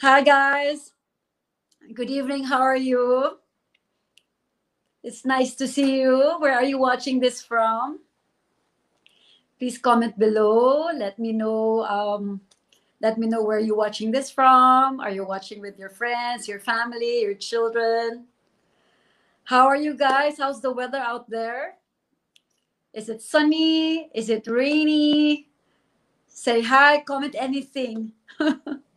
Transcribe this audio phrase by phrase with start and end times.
[0.00, 0.92] Hi, guys.
[1.92, 2.44] Good evening.
[2.44, 3.38] How are you?
[5.02, 6.36] It's nice to see you.
[6.38, 7.98] Where are you watching this from?
[9.58, 10.88] Please comment below.
[10.94, 11.82] Let me know.
[11.82, 12.40] Um,
[13.00, 15.00] let me know where you're watching this from.
[15.00, 18.26] Are you watching with your friends, your family, your children?
[19.42, 20.38] How are you guys?
[20.38, 21.74] How's the weather out there?
[22.94, 24.10] Is it sunny?
[24.14, 25.48] Is it rainy?
[26.28, 28.12] Say hi, comment anything.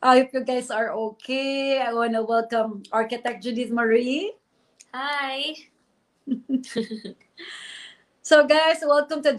[0.00, 1.80] I hope you guys are okay.
[1.80, 4.32] I want to welcome architect Judith Marie.
[4.94, 5.54] Hi.
[8.28, 9.32] So, guys, welcome to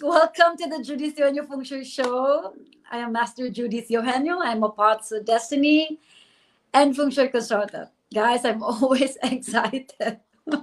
[0.00, 2.54] welcome to the Judith Eugenio Feng Shui Show.
[2.88, 4.38] I am Master Judith Eugenio.
[4.38, 5.98] I'm a Pots of Destiny
[6.72, 7.88] and Feng Shui consultant.
[8.14, 10.20] Guys, I'm always excited.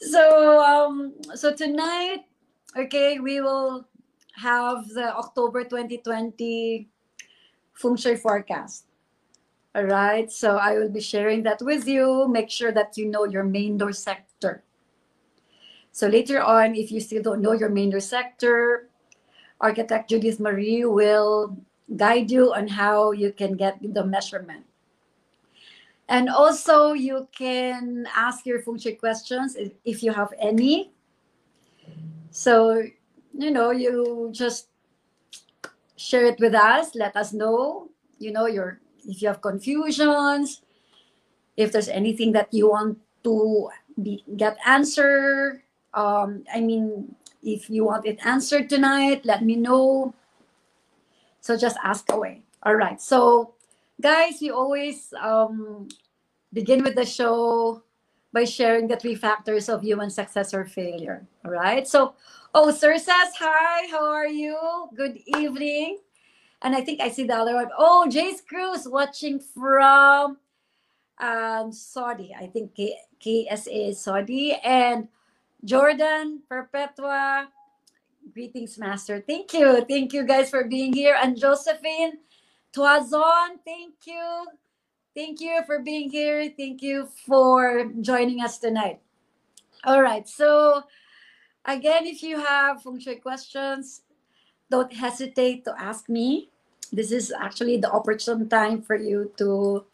[0.00, 2.24] so, um, so tonight,
[2.78, 3.86] okay, we will
[4.32, 6.88] have the October 2020
[7.74, 8.86] Feng Shui forecast.
[9.74, 12.28] All right, so I will be sharing that with you.
[12.28, 14.64] Make sure that you know your main door sector.
[15.92, 18.88] So later on, if you still don't know your main door sector,
[19.60, 21.56] architect Judith Marie will
[21.96, 24.64] guide you on how you can get the measurement.
[26.08, 30.92] And also, you can ask your feng shui questions if, if you have any.
[32.30, 32.82] So,
[33.32, 34.68] you know, you just
[36.02, 36.94] share it with us.
[36.94, 40.62] Let us know, you know, your if you have confusions,
[41.56, 43.70] if there's anything that you want to
[44.02, 45.62] be, get answer.
[45.94, 50.14] Um, I mean, if you want it answered tonight, let me know.
[51.40, 52.42] So just ask away.
[52.62, 53.00] All right.
[53.00, 53.54] So,
[54.00, 55.88] guys, we always um,
[56.52, 57.82] begin with the show
[58.32, 61.26] by sharing the three factors of human success or failure.
[61.44, 61.86] All right.
[61.86, 62.14] So,
[62.54, 63.88] oh, Sir says hi.
[63.90, 64.88] How are you?
[64.96, 65.98] Good evening.
[66.62, 67.70] And I think I see the other one.
[67.76, 70.38] Oh, Jace Cruz watching from
[71.20, 72.34] um, Saudi.
[72.38, 74.54] I think K- KSA Saudi.
[74.64, 75.08] And
[75.64, 77.48] Jordan Perpetua.
[78.34, 79.22] Greetings, Master.
[79.26, 79.84] Thank you.
[79.88, 81.16] Thank you guys for being here.
[81.20, 82.18] And Josephine
[82.74, 84.46] Toazon, thank you.
[85.14, 86.48] Thank you for being here.
[86.56, 89.00] Thank you for joining us tonight.
[89.84, 90.26] All right.
[90.26, 90.84] So,
[91.66, 94.08] again, if you have feng shui questions,
[94.70, 96.48] don't hesitate to ask me.
[96.92, 99.84] This is actually the opportune time for you to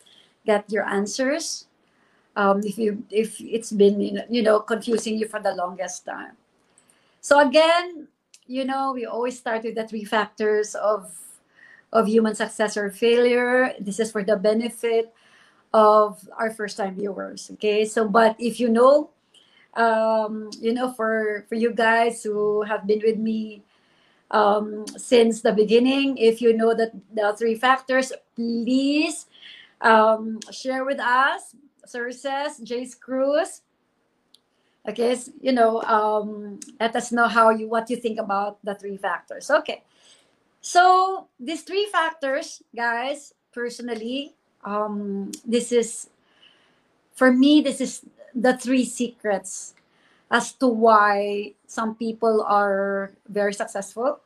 [0.47, 1.67] get your answers.
[2.37, 6.39] Um, if you if it's been you know, confusing you for the longest time.
[7.21, 8.07] So again,
[8.47, 11.11] you know we always start with the three factors of
[11.93, 13.75] of human success or failure.
[13.81, 15.13] This is for the benefit
[15.73, 17.51] of our first time viewers.
[17.55, 19.11] Okay, so but if you know
[19.75, 23.63] um, you know, for for you guys who have been with me
[24.31, 29.27] um, since the beginning, if you know that the three factors, please
[29.81, 31.55] um, share with us.
[31.87, 33.63] Sir says, Jace Cruz.
[34.89, 38.75] Okay, s- you know, um, let us know how you what you think about the
[38.75, 39.51] three factors.
[39.51, 39.85] Okay,
[40.61, 46.11] so these three factors, guys, personally, um, this is
[47.13, 47.61] for me.
[47.61, 48.05] This is
[48.35, 49.75] the three secrets
[50.31, 54.21] as to why some people are very successful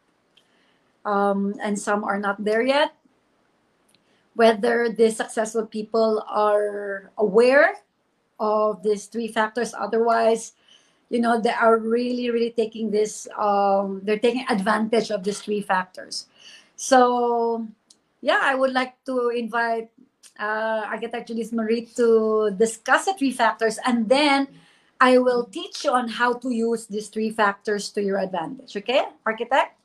[1.05, 2.95] um, and some are not there yet.
[4.35, 7.77] Whether the successful people are aware
[8.41, 10.53] of these three factors, otherwise,
[11.13, 15.61] you know, they are really, really taking this, um, they're taking advantage of these three
[15.61, 16.27] factors.
[16.75, 17.69] So,
[18.23, 19.93] yeah, I would like to invite
[20.41, 24.49] uh, Architect Julius Marie to discuss the three factors and then
[25.03, 28.77] I will teach you on how to use these three factors to your advantage.
[28.77, 29.77] Okay, Architect?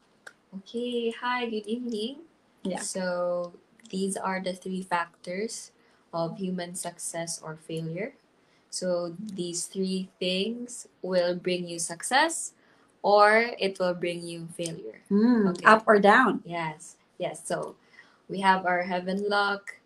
[0.64, 1.12] Okay.
[1.20, 1.50] Hi.
[1.50, 2.24] Good evening.
[2.64, 2.80] Yeah.
[2.80, 3.52] So
[3.90, 5.72] these are the three factors
[6.14, 8.14] of human success or failure.
[8.78, 12.54] So these three things will bring you success,
[13.02, 15.02] or it will bring you failure.
[15.10, 15.66] Hmm, Okay.
[15.66, 16.46] Up or down?
[16.46, 16.94] Yes.
[17.18, 17.42] Yes.
[17.42, 17.74] So
[18.30, 19.82] we have our heaven luck,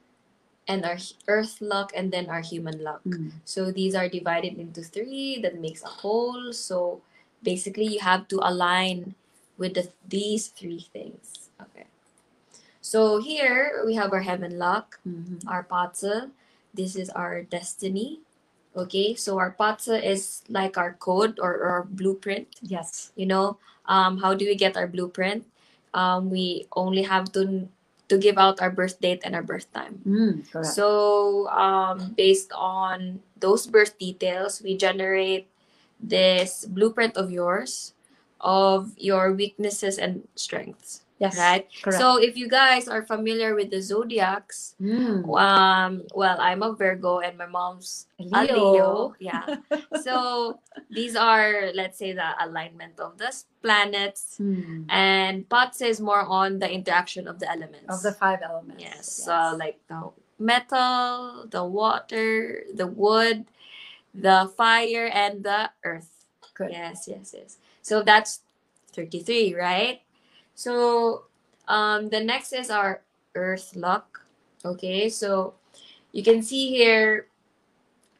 [0.67, 2.99] and our earth luck, and then our human luck.
[3.07, 3.39] Mm.
[3.47, 6.51] So these are divided into three that makes a whole.
[6.51, 6.99] So
[7.44, 9.15] basically, you have to align
[9.57, 11.49] with the, these three things.
[11.59, 11.87] Okay.
[12.81, 15.47] So here we have our heaven luck, Mhm.
[15.47, 16.31] our Bazi.
[16.73, 18.19] This is our destiny.
[18.75, 19.15] Okay.
[19.15, 22.47] So our Bazi is like our code or, or our blueprint.
[22.62, 23.12] Yes.
[23.15, 25.45] You know, um, how do we get our blueprint?
[25.94, 27.68] Um, we only have to
[28.12, 30.03] to give out our birth date and our birth time.
[30.03, 30.44] Mm.
[30.68, 35.47] So, um, based on those birth details, we generate
[35.95, 37.94] this blueprint of yours,
[38.41, 41.00] of your weaknesses and strengths.
[41.21, 41.38] Yes.
[41.38, 41.69] right?
[41.85, 42.01] Correct.
[42.01, 45.21] So if you guys are familiar with the zodiacs, Mm.
[45.38, 48.73] um, well, I'm a Virgo and my mom's a Leo.
[48.73, 48.91] Leo.
[49.21, 49.45] Yeah.
[50.01, 50.57] so
[50.89, 53.29] these are, let's say, the alignment of the
[53.62, 54.41] planets.
[54.41, 54.89] Hmm.
[54.89, 57.85] And Bazi is more on the interaction of the elements.
[57.94, 58.81] Of the five elements.
[58.81, 59.06] yes.
[59.06, 60.09] So like the
[60.41, 63.45] metal, the water, the wood,
[64.13, 66.09] the fire, and the earth.
[66.59, 67.57] Yes, yes, yes.
[67.81, 68.41] So that's
[68.94, 70.01] 33, right?
[70.61, 71.25] So
[71.65, 73.01] um the next is our
[73.33, 74.21] earth luck.
[74.61, 75.57] Okay, so
[76.13, 77.25] you can see here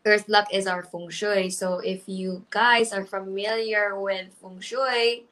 [0.10, 1.54] earth luck is our feng shui.
[1.54, 5.30] So if you guys are familiar with feng shui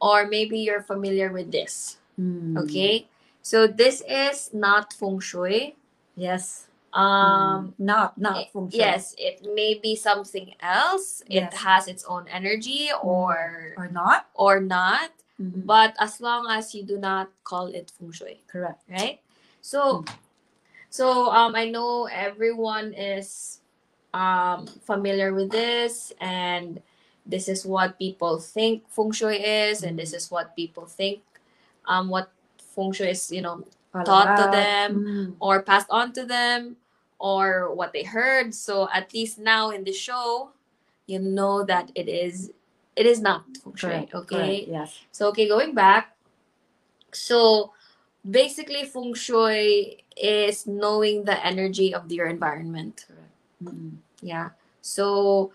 [0.00, 2.60] or maybe you're familiar with this, Hmm.
[2.60, 3.08] okay?
[3.40, 5.80] So this is not feng shui.
[6.12, 6.68] Yes.
[6.92, 7.88] Um Hmm.
[7.88, 8.84] not not feng shui.
[8.84, 11.24] yes, it may be something else.
[11.24, 14.28] It has its own energy or Or not.
[14.36, 15.08] or not.
[15.40, 15.66] Mhm.
[15.66, 18.82] But as long as you do not call it feng shui, Correct.
[18.88, 19.20] right?
[19.60, 20.04] So,
[20.90, 23.60] so um, I know everyone is
[24.14, 26.80] um familiar with this, and
[27.26, 31.22] this is what people think feng shui is, and this is what people think
[31.86, 33.64] um what feng shui is, you know,
[34.04, 34.90] Taught to them.
[35.06, 35.34] Mm.
[35.40, 36.76] or passed on to them,
[37.18, 38.54] or what they heard.
[38.54, 40.50] So at least now in the show,
[41.06, 42.52] you know that it is
[42.96, 43.90] it is not feng shui.
[43.90, 44.14] Correct.
[44.14, 44.36] Okay.
[44.36, 44.68] Correct.
[44.68, 44.90] Yes.
[45.12, 46.16] So okay, going back.
[47.12, 47.72] So
[48.24, 53.06] basically feng shui is knowing the energy of your environment.
[53.62, 53.98] Mm.
[54.22, 54.50] Yeah.
[54.82, 55.52] So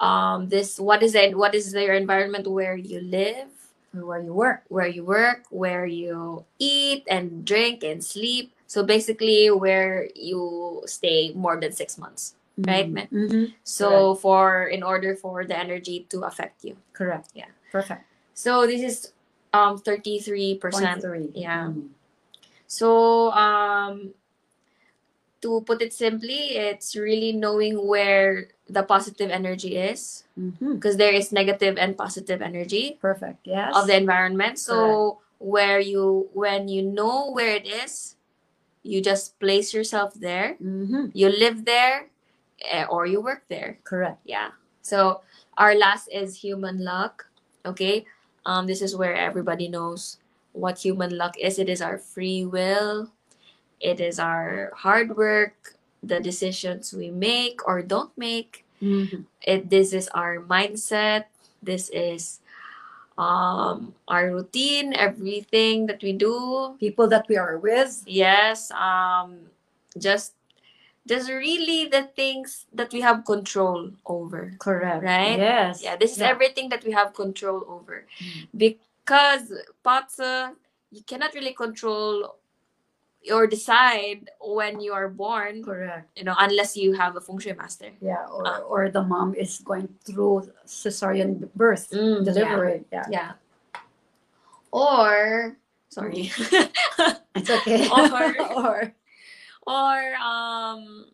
[0.00, 3.50] um this what is it what is your environment where you live,
[3.90, 4.62] Where you work.
[4.68, 8.54] where you work, where you eat and drink and sleep.
[8.68, 12.37] So basically where you stay more than 6 months.
[12.58, 12.94] Right, Mm.
[12.94, 13.08] ma'am?
[13.12, 13.44] Mhm.
[13.62, 16.76] So for in order for the energy to affect you.
[16.92, 17.30] Correct.
[17.34, 17.54] Yeah.
[17.70, 18.02] Perfect.
[18.34, 19.12] So this is
[19.54, 20.58] um 33%.
[20.74, 21.30] Point three.
[21.34, 21.70] Yeah.
[21.70, 21.94] Mm.
[22.66, 24.12] So, um,
[25.40, 30.24] to put it simply, it's really knowing where the positive energy is
[30.60, 33.46] because there is negative and positive energy Perfect.
[33.46, 33.72] Yes.
[33.74, 34.58] of the environment.
[34.58, 38.16] So, where you, when you know where it is,
[38.82, 41.10] you just place yourself there, Mhm.
[41.14, 42.10] you live there,
[42.90, 43.78] or you work there.
[43.84, 44.18] Correct.
[44.24, 44.50] Yeah.
[44.82, 45.22] So,
[45.56, 47.26] our last is human luck.
[47.66, 48.06] Okay.
[48.46, 50.18] Um, this is where everybody knows
[50.52, 51.58] what human luck is.
[51.58, 53.10] It is our free will.
[53.80, 58.64] It is our hard work, the decisions we make or don't make.
[58.82, 59.26] Mhm.
[59.42, 61.30] It this is our mindset.
[61.62, 62.40] This is
[63.18, 66.76] um our routine, everything that we do.
[66.78, 68.02] People that we are with.
[68.06, 68.70] Yes.
[68.72, 69.50] Um
[69.98, 70.37] just
[71.08, 74.52] just really the things that we have control over.
[74.60, 75.02] Correct.
[75.02, 75.38] Right?
[75.40, 75.82] Yes.
[75.82, 76.28] Yeah, this is Yeah.
[76.36, 78.04] everything that we have control over.
[78.20, 78.48] Mm.
[78.52, 79.48] Because
[79.84, 80.52] Bazi,
[80.92, 82.36] you cannot really control
[83.32, 86.06] or decide when you are born, Correct.
[86.16, 87.90] you know, unless you have a feng shui master.
[88.00, 88.24] Yeah.
[88.30, 88.58] Or, Ah.
[88.68, 92.84] or the mom is going through cesarean birth, Mm, delivery.
[92.92, 93.06] Yeah.
[93.10, 93.32] Yeah.
[94.70, 95.56] Or
[95.88, 96.30] sorry.
[97.38, 97.88] It's okay.
[97.88, 98.76] Or- or
[99.68, 101.12] or um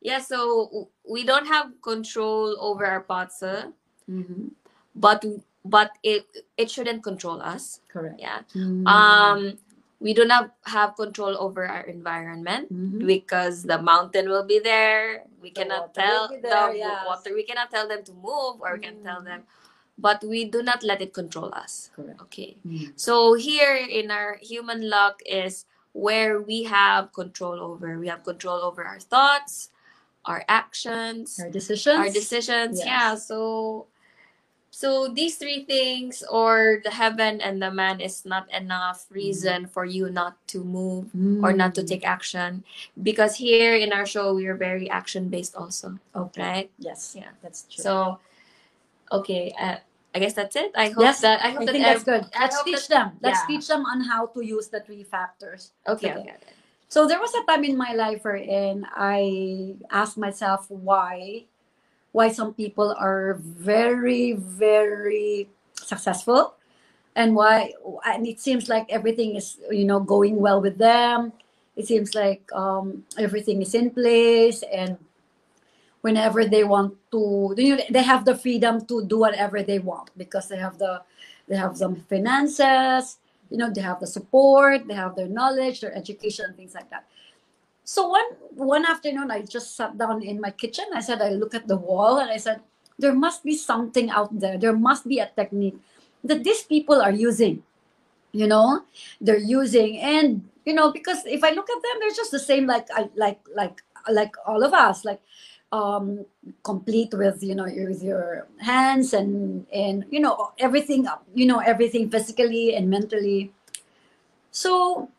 [0.00, 3.72] yeah, so we don't have control over our Bazi,
[4.08, 4.52] Mhm.
[4.94, 5.24] but
[5.64, 7.80] but it it shouldn't control us.
[7.88, 8.20] correct.
[8.20, 8.44] Yeah.
[8.54, 8.86] Mm.
[8.86, 9.40] Um
[9.98, 12.70] we do not have control over our environment.
[12.70, 13.02] Mhm.
[13.02, 15.26] because the mountain will be there.
[15.42, 17.02] We The cannot tell be the yes.
[17.06, 17.34] water.
[17.34, 19.42] We cannot tell them to move, or we can tell them,
[19.98, 21.90] but we do not let it control us.
[21.94, 22.20] correct.
[22.30, 22.58] Okay.
[22.66, 22.94] Mm.
[22.94, 25.66] So here in our human luck is
[25.98, 27.98] where we have control over.
[27.98, 29.70] We have control over our thoughts,
[30.24, 31.98] our actions, Our decisions.
[31.98, 32.78] our decisions.
[32.78, 32.86] Yes.
[32.86, 33.14] Yeah.
[33.16, 33.86] So.
[34.70, 39.82] So these three things, or the heaven and the man, is not enough reason for
[39.84, 41.10] you not to move
[41.42, 41.88] or not to Mm.
[41.88, 42.62] take action
[42.94, 46.42] because here in our show we are very action based also Okay.
[46.42, 47.16] right Yes.
[47.18, 47.32] Yeah.
[47.42, 47.82] That's true.
[47.82, 47.94] so
[49.10, 49.82] okay uh,
[50.14, 52.24] i guess that's it i hope Yes, that i I hope that think that's good.
[52.38, 53.18] Let's teach that- them.
[53.20, 53.50] Let's yeah.
[53.50, 55.72] teach them on how to use the three factors.
[55.86, 56.20] okay Okay.
[56.20, 56.54] okay, okay.
[56.88, 61.44] So there was a time in my life wherein I asked myself why
[62.16, 66.56] why some people are very very successful
[67.12, 67.76] and why
[68.08, 71.32] and it seems like everything is you know going well with them.
[71.76, 74.96] It seems like um, everything is in place and
[76.02, 80.10] whenever they want to you know, they have the freedom to do whatever they want
[80.16, 81.02] because they have the
[81.48, 83.18] they have some finances
[83.50, 87.04] you know they have the support they have their knowledge their education things like that.
[87.84, 90.84] So one one afternoon i just sat down in my kitchen.
[90.94, 92.60] I said i look at the wall and i said
[92.98, 94.58] there must be something out there.
[94.58, 95.78] There must be a technique
[96.24, 97.62] that these people are using
[98.32, 98.82] you know?
[99.20, 99.98] They're using.
[99.98, 103.08] And you know because if i look at them they're just the same like I
[103.16, 105.04] like like like all of us.
[105.04, 105.20] Like
[105.72, 106.24] um
[106.62, 112.08] complete with you know with your hands and and you know everything you know everything
[112.10, 113.52] physically and mentally
[114.50, 115.10] so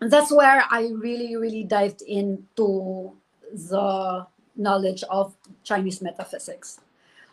[0.00, 3.12] that's where i really really dived into
[3.52, 4.26] the
[4.56, 6.80] knowledge of chinese metaphysics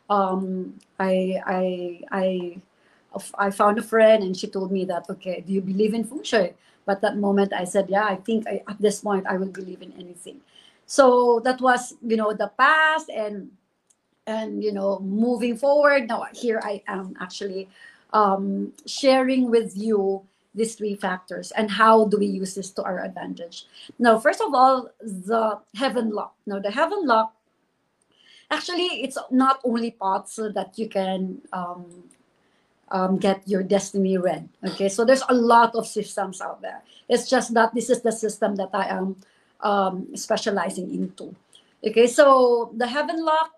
[0.09, 2.61] um i i i
[3.37, 6.23] I found a friend and she told me that, okay, do you believe in feng
[6.23, 6.53] shui?
[6.85, 9.81] But that moment I said, yeah, I think I, at this point I will believe
[9.81, 10.41] in anything.
[10.93, 13.49] So that was, you know, the past and,
[14.27, 16.07] and, you know, moving forward.
[16.07, 17.67] Now here I am actually
[18.13, 20.21] um, sharing with you
[20.53, 23.65] these three factors and how do we use this to our advantage.
[23.97, 26.35] Now, first of all, the heaven lock.
[26.45, 27.33] Now, the heaven lock,
[28.51, 31.89] actually, it's not only pots that you can um,
[32.89, 34.47] um, get your destiny read.
[34.63, 36.83] Okay, so there's a lot of systems out there.
[37.09, 39.15] It's just that this is the system that I am
[39.63, 41.35] um, specializing into.
[41.85, 43.51] Okay, so the Heaven Lock,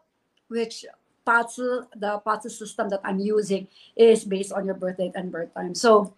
[0.48, 0.86] which
[1.26, 5.54] parts the parts system that I'm using is based on your birth date and birth
[5.54, 5.76] time.
[5.76, 6.14] So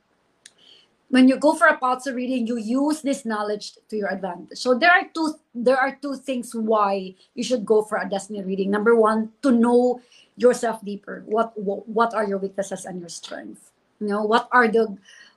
[1.09, 4.59] when you go for a Bazi reading, you use this knowledge to your advantage.
[4.59, 8.43] So there are two there are two things why you should go for a destiny
[8.43, 8.69] reading.
[8.69, 10.01] Number one, to know
[10.37, 14.85] yourself deeper what what are your weaknesses and your strengths you know what are the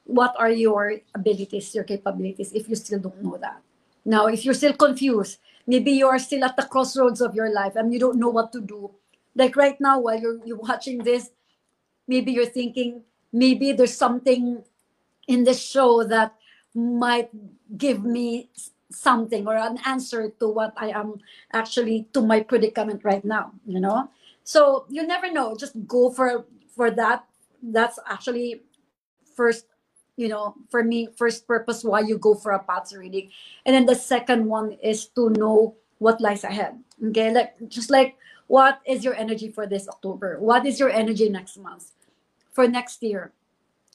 [0.05, 3.65] what are your abilities your capabilities if you still don't know that
[4.05, 7.77] now if you're still confused maybe you are still at the crossroads of your life
[7.77, 8.91] and you don't know what to do.
[9.37, 11.31] Like right now while you're, you're watching this
[12.09, 13.03] maybe you're thinking
[13.33, 14.65] maybe there's something
[15.29, 16.35] in this show that
[16.75, 17.31] might
[17.77, 18.51] give me
[18.91, 21.15] something or an answer to what i am
[21.53, 24.11] actually to my predicament right now you know?
[24.45, 25.55] So you never know.
[25.55, 27.25] Just go for for that.
[27.63, 28.63] That's actually
[29.37, 29.67] first
[30.21, 33.31] you know for me first purpose why you go for a path reading.
[33.65, 36.79] And then the second one is to know what lies ahead.
[37.09, 40.39] Okay like just like what is your energy for this october?
[40.39, 41.93] What is your energy next month?
[42.53, 43.33] For next year?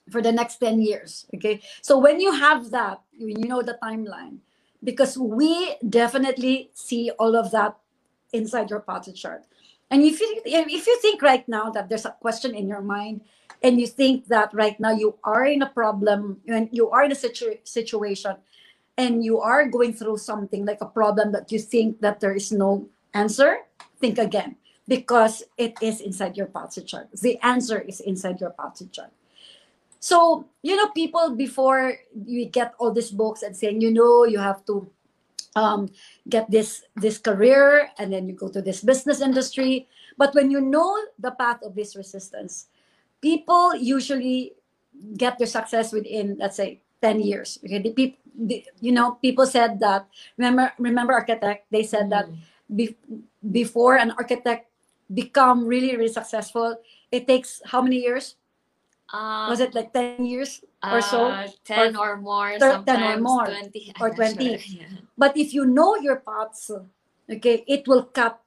[0.10, 1.28] For the next 10 years?
[1.36, 4.40] Okay so when you have that you know the timeline.
[4.84, 7.78] Because we definitely see all of that
[8.34, 9.46] inside your path chart
[9.92, 13.22] and if you if you think right now that there's a question in your mind,
[13.64, 17.12] and you think that right now you are in a problem and you are in
[17.12, 18.36] a situ- situation,
[18.98, 22.52] and you are going through something like a problem that you think that there is
[22.52, 23.58] no answer,
[24.00, 24.56] think again
[24.88, 27.10] because it is inside your path chart.
[27.22, 29.12] The answer is inside your path chart.
[30.00, 34.38] So, you know, people before you get all these books and saying, you know, you
[34.38, 34.88] have to
[35.56, 35.90] um,
[36.30, 39.88] get this this career and then you go to this business industry.
[40.18, 42.68] But when you know the path of this resistance
[43.26, 44.54] people usually
[45.18, 47.58] get their success within let's say 10 years.
[47.66, 48.22] Okay the people
[48.84, 50.06] you know people said that
[50.38, 51.66] remember remember architect?
[51.72, 52.38] They said that mm.
[52.70, 52.96] be,
[53.40, 54.68] before an architect
[55.08, 56.76] become really really successful
[57.12, 58.36] it takes how many years?
[59.14, 61.26] Um, was it like 10 years or so?
[61.28, 63.94] Uh, 10 or, or more, thir- 10 or more, 20.
[64.00, 64.58] Or 20.
[64.58, 64.82] Sure.
[64.82, 64.84] Yeah.
[65.18, 66.72] But if you know your paths,
[67.30, 68.42] okay, it will cut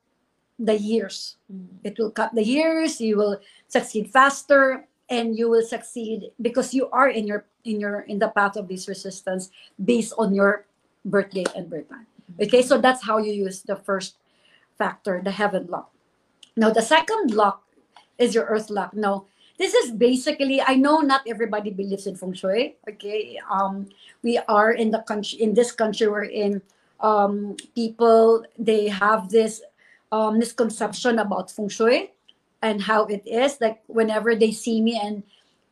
[0.58, 1.36] the years.
[1.52, 1.78] Mm.
[1.84, 3.00] It will cut the years.
[3.00, 8.00] You will succeed faster and you will succeed because you are in your in your
[8.00, 9.50] in the path of this resistance
[9.82, 10.66] based on your
[11.04, 12.06] birth date and birth time.
[12.38, 12.46] Mm.
[12.46, 14.16] Okay, so that's how you use the first
[14.76, 15.90] factor, the heaven lock.
[16.56, 17.64] Now the second lock
[18.18, 18.94] is your earth lock.
[18.94, 19.26] Now
[19.58, 23.38] this is basically i know not everybody believes in feng shui okay?
[23.50, 23.90] Um
[24.22, 26.62] we are in the country in this country we're in.
[27.00, 29.62] Um people they have this
[30.10, 32.14] um misconception about feng shui
[32.62, 33.60] and how it is.
[33.60, 35.22] Like whenever they see me and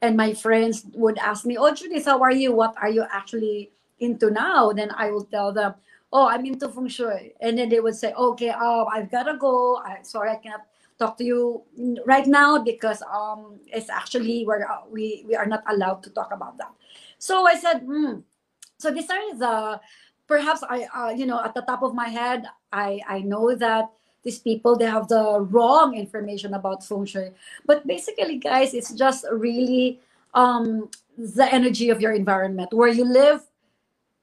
[0.03, 2.53] and my friends would ask me oh judith how are you?
[2.53, 4.73] What are you actually into now?
[4.73, 5.75] Then i will tell them
[6.13, 7.35] oh i'm into feng shui.
[7.41, 9.79] And then they would say okay oh i've got to go.
[9.79, 10.67] I sorry i cannot
[10.99, 11.63] talk to you
[12.05, 16.33] right now because um it's actually where uh, we we are not allowed to talk
[16.33, 16.73] about that.
[17.19, 18.21] So i said hmm.
[18.79, 19.81] so these are the
[20.27, 23.91] perhaps i uh, you know at the top of my head i i know that
[24.25, 27.31] these people they have the wrong information about feng shui.
[27.65, 30.01] But basically guys it's just really
[30.35, 33.47] um the energy of your environment where you live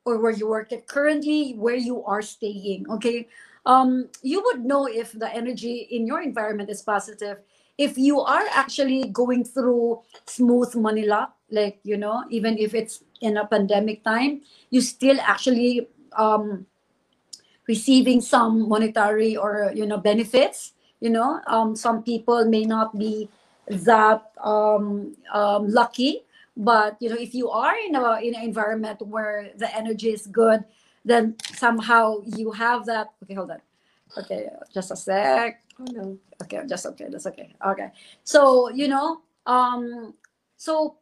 [0.05, 3.27] or where you work at currently where you are staying okay
[3.65, 7.39] um, you would know if the energy in your environment is positive
[7.77, 13.37] if you are actually going through smooth Manila, like you know, even if it's in
[13.37, 16.65] a pandemic time, you still actually um,
[17.67, 20.73] receiving some monetary or you know benefits.
[20.99, 23.29] You know, um, some people may not be
[23.67, 26.23] that um, um, lucky,
[26.55, 30.27] but you know if you are in a in an environment where the energy is
[30.27, 30.63] good
[31.05, 33.13] then somehow you have that.
[33.23, 33.61] Okay hold on.
[34.17, 35.61] Okay just a sec.
[35.79, 36.17] Oh no.
[36.41, 37.53] okay just okay that's okay.
[37.65, 37.91] Okay.
[38.23, 40.13] So you know um
[40.57, 40.97] so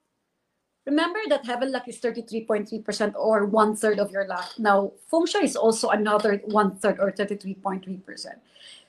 [0.86, 5.43] remember that heaven luck is 33.3% or one third of your luck now feng shui
[5.43, 7.86] is also another one third or 33.3%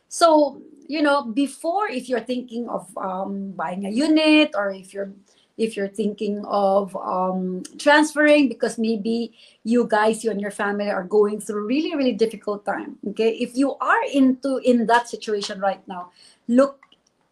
[0.08, 5.12] so you know before if you're thinking of um, buying a unit or if you're
[5.58, 9.32] if you're thinking of um, transferring because maybe
[9.64, 13.30] you guys you and your family are going through really really difficult time okay?
[13.30, 16.10] If you are into in that situation right now
[16.48, 16.80] look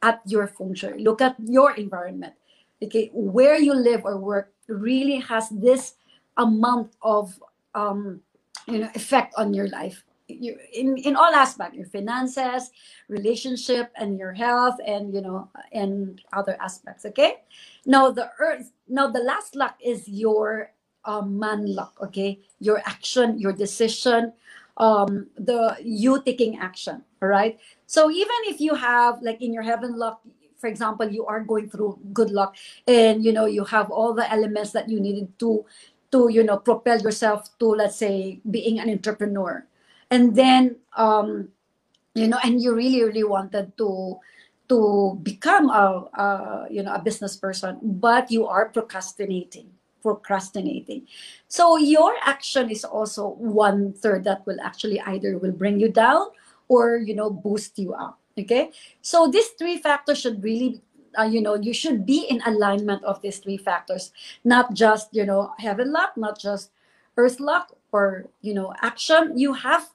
[0.03, 2.35] at your shui look at your environment
[2.83, 3.11] okay?
[3.13, 5.95] Where you live or work really has this
[6.37, 7.41] amount of
[7.75, 8.21] um,
[8.67, 10.05] you know effect on your life
[10.41, 12.71] you, in in all aspects your finances
[13.09, 17.43] relationship and your health and you know and other aspects okay?
[17.87, 20.73] Now the earth now the last luck is your
[21.05, 22.41] um, man luck okay?
[22.61, 24.33] Your action your decision
[24.79, 29.63] um the you taking action all right so even if you have like in your
[29.63, 30.23] heaven luck
[30.57, 32.57] for example you are going through good luck
[32.87, 35.65] and you know you have all the elements that you needed to
[36.13, 39.67] to you know propel yourself to let's say being an entrepreneur
[40.11, 41.49] and then um
[42.15, 44.19] you know and you really really wanted to
[44.69, 49.71] to become a, a you know a business person but you are procrastinating
[50.03, 51.07] procrastinating.
[51.49, 56.29] So your action is also one third that will actually either will bring you down
[56.69, 58.71] or you know boost you up okay?
[59.03, 60.81] So these three factors should really
[61.19, 64.13] uh, you know you should be in alignment of these three factors.
[64.45, 66.71] Not just you know heaven luck not just
[67.17, 69.37] earth luck or you know action.
[69.37, 69.91] You have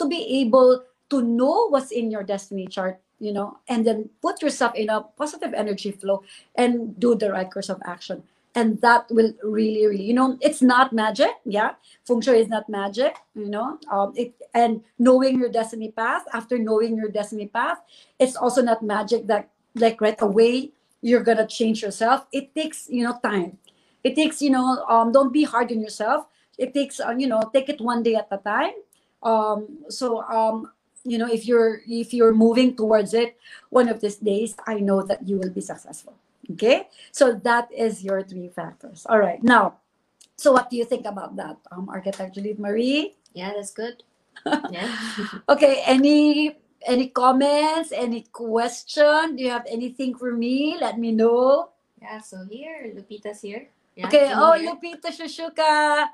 [0.00, 4.40] to be able to know what's in your destiny chart you know and then put
[4.42, 6.24] yourself in a positive energy flow
[6.56, 8.24] and do the right course of action.
[8.56, 11.78] And that will really really you know it's not magic yeah?
[12.02, 13.78] Feng shui is not magic you know?
[13.92, 17.78] Um it and knowing your destiny path after knowing your destiny path
[18.18, 22.26] it's also not magic that like right away you're gonna change yourself.
[22.32, 23.58] It takes you know time.
[24.02, 26.26] It takes you know um don't be hard on yourself.
[26.58, 28.74] It takes uh, you know take it one day at a time
[29.22, 30.70] um so um
[31.04, 33.36] you know if you're if you're moving towards it
[33.70, 36.14] one of these days i know that you will be successful.
[36.50, 36.88] Okay?
[37.12, 39.06] So that is your three factors.
[39.06, 39.42] All right.
[39.42, 39.78] Now
[40.34, 43.14] so what do you think about that um architect juliet marie?
[43.34, 44.02] Yeah, that's good.
[44.72, 44.88] Yeah.
[45.48, 46.56] okay any
[46.86, 49.36] any comments any question?
[49.36, 50.76] Do you have anything for me?
[50.80, 51.70] Let me know.
[52.00, 53.68] Yeah, so here, Lupita's here.
[53.94, 54.32] Yeah, okay.
[54.32, 54.72] Oh here.
[54.72, 56.08] lupita shushuka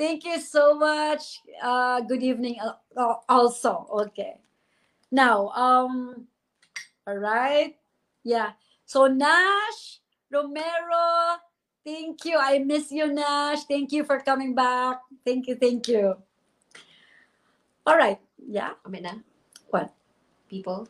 [0.00, 2.56] thank you so much uh good evening
[2.96, 4.40] al- also okay
[5.12, 6.24] now um
[7.06, 7.76] all right
[8.24, 8.52] yeah
[8.86, 10.00] so nash
[10.32, 11.36] romero
[11.84, 16.16] thank you i miss you nash thank you for coming back thank you thank you
[17.86, 19.14] all right yeah Comment na?
[19.68, 19.92] What?
[20.48, 20.88] People.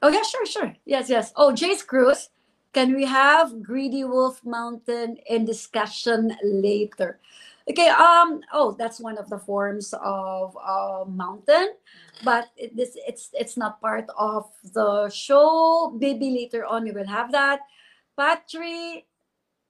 [0.00, 0.72] Oh yeah, sure, sure.
[0.86, 1.32] Yes, yes.
[1.36, 2.30] Oh, Jace Cruz,
[2.72, 7.20] can we have Greedy Wolf Mountain in discussion later?
[7.70, 7.88] Okay.
[7.88, 8.40] Um.
[8.52, 11.74] Oh, that's one of the forms of uh, mountain,
[12.22, 15.90] but it, this it's it's not part of the show.
[15.96, 17.60] Maybe later on we will have that.
[18.16, 19.06] Patri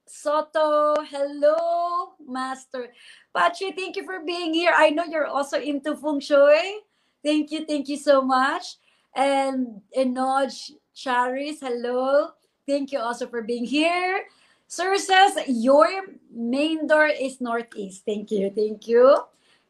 [0.07, 2.93] Soto, hello, Master.
[3.35, 4.73] Patri, thank you for being here.
[4.75, 6.85] I know you're also into feng shui.
[7.25, 8.77] Thank you, thank you so much.
[9.17, 12.31] And Enoj Charis, hello.
[12.69, 14.25] Thank you also for being here.
[14.67, 15.89] Sir says your
[16.33, 18.03] main door is northeast.
[18.05, 19.19] Thank you, thank you.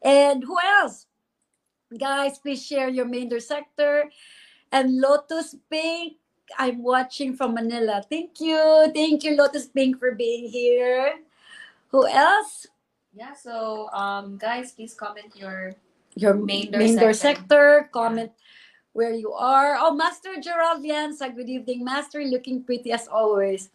[0.02, 1.06] And who else?
[1.98, 4.10] Guys, please share your main door sector.
[4.72, 6.16] And Lotus Pink,
[6.58, 8.02] I'm watching from Manila.
[8.08, 8.90] Thank you.
[8.94, 11.20] Thank you, Lotus Pink, for being here.
[11.88, 12.66] Who else?
[13.14, 15.74] Yeah, so um, guys, please comment your
[16.16, 17.86] Your Main door main door sector.
[17.86, 17.90] sector.
[17.92, 18.30] Comment
[18.94, 19.76] where you are.
[19.78, 21.30] Oh, Master Gerald Lianza.
[21.34, 22.22] Good evening, Master.
[22.22, 23.70] Looking pretty as always.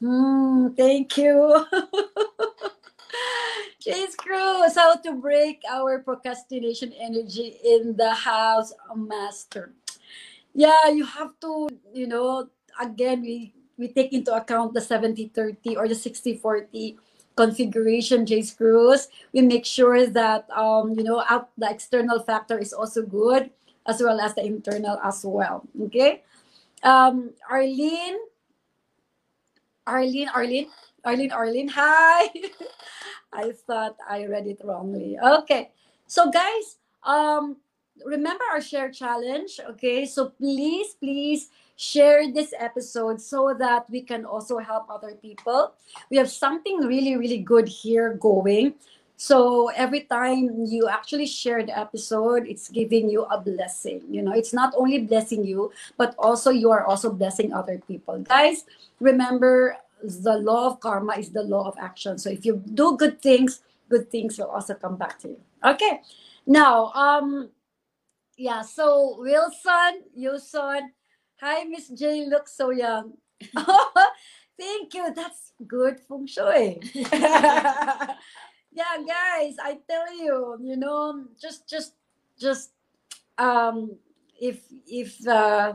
[0.00, 1.66] Hmm, thank you.
[3.82, 9.72] Jace Cruz, how to break our procrastination energy in the house, Master.
[10.54, 12.48] Yeah, you have to, you know,
[12.80, 16.98] again, we, we take into account the 70 30 or the 60 40
[17.36, 19.08] configuration, Jace Cruz.
[19.32, 23.50] We make sure that, um, you know, out, the external factor is also good
[23.86, 25.62] as well as the internal as well.
[25.84, 26.22] Okay.
[26.82, 28.16] Um, Arlene,
[29.86, 30.68] Arlene, Arlene,
[31.04, 32.28] Arlene, Arlene, hi.
[33.32, 35.18] I thought I read it wrongly.
[35.18, 35.70] Okay.
[36.06, 37.56] So guys, um
[38.04, 40.04] remember our share challenge, okay?
[40.04, 45.74] So please, please share this episode so that we can also help other people.
[46.10, 48.74] We have something really, really good here going.
[49.16, 54.02] So every time you actually share the episode, it's giving you a blessing.
[54.10, 58.18] You know, it's not only blessing you, but also you are also blessing other people.
[58.20, 58.64] Guys,
[59.00, 62.18] remember the law of karma is the law of action.
[62.18, 65.40] So if you do good things, good things will also come back to you.
[65.64, 66.02] Okay.
[66.46, 67.50] Now, um,
[68.36, 70.92] yeah, so Wilson, Yuson,
[71.40, 73.14] hi Miss J, look so young.
[74.58, 75.12] Thank you.
[75.14, 76.80] That's good feng shui.
[78.76, 81.94] yeah, guys, I tell you, you know, just just
[82.38, 82.70] just
[83.38, 83.96] um
[84.38, 85.74] if if uh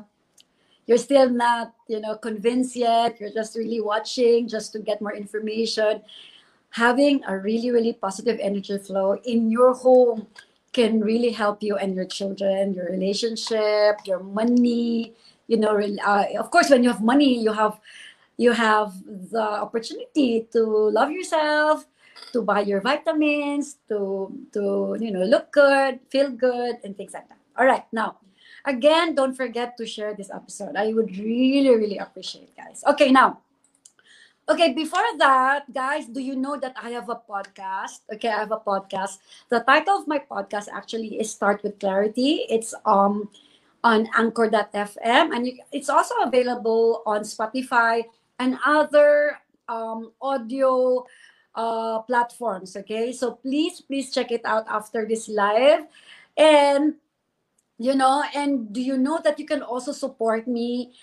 [0.85, 5.13] you're still not, you know, convinced yet, you're just really watching just to get more
[5.13, 6.01] information,
[6.71, 10.27] having a really, really positive energy flow in your home
[10.73, 15.13] can really help you and your children, your relationship, your money.
[15.47, 17.79] You know, uh, of course, when you have money, you have
[18.37, 18.93] you have
[19.31, 21.85] the opportunity to love yourself,
[22.33, 27.27] to buy your vitamins, to to you know look good, feel good, and things like
[27.29, 27.39] that.
[27.57, 28.17] All right, now
[28.65, 30.75] again, don't forget to share this episode.
[30.75, 32.83] I would really, really appreciate, guys.
[32.87, 33.41] Okay, now
[34.49, 38.03] Okay, before that, guys, do you know that I have a podcast?
[38.11, 39.21] Okay, I have a podcast.
[39.47, 42.49] The title of my podcast actually is Start with Clarity.
[42.49, 43.29] It's um
[43.83, 48.03] on anchor.fm and you, it's also available on Spotify
[48.39, 49.39] and other
[49.69, 51.05] um, audio
[51.55, 52.75] uh, platforms.
[52.75, 55.87] Okay, so please, please check it out after this live.
[56.37, 56.95] And
[57.77, 60.93] you know, and do you know that you can also support me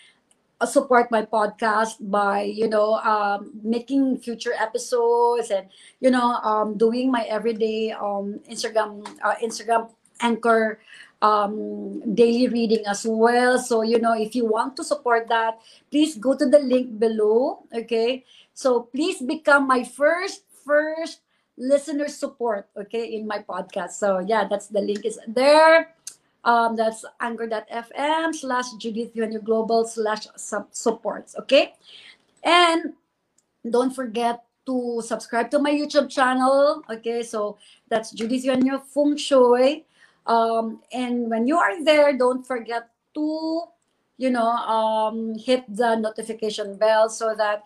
[0.60, 5.68] uh, support my podcast by you know um, making future episodes and
[6.00, 10.80] you know um, doing my everyday um, Instagram uh, Instagram anchor
[11.22, 13.58] um, daily reading as well.
[13.58, 15.58] So you know if you want to support that,
[15.90, 17.62] please go to the link below.
[17.74, 18.24] Okay,
[18.58, 21.22] so please become my first first
[21.54, 22.66] listener support.
[22.74, 24.02] Okay, in my podcast.
[24.02, 25.94] So yeah, that's the link is there.
[26.42, 30.26] Um, that's anchor.fm slash Judith Eugenio Global slash
[30.74, 31.38] supports.
[31.38, 31.78] Okay.
[32.42, 32.98] And
[33.62, 36.82] don't forget to subscribe to my YouTube channel.
[36.90, 37.22] Okay.
[37.22, 39.86] So that's Judith Eugenio Feng Shui.
[40.26, 43.62] Um, and when you are there, don't forget to,
[44.18, 47.62] you know, um, hit the notification bell so that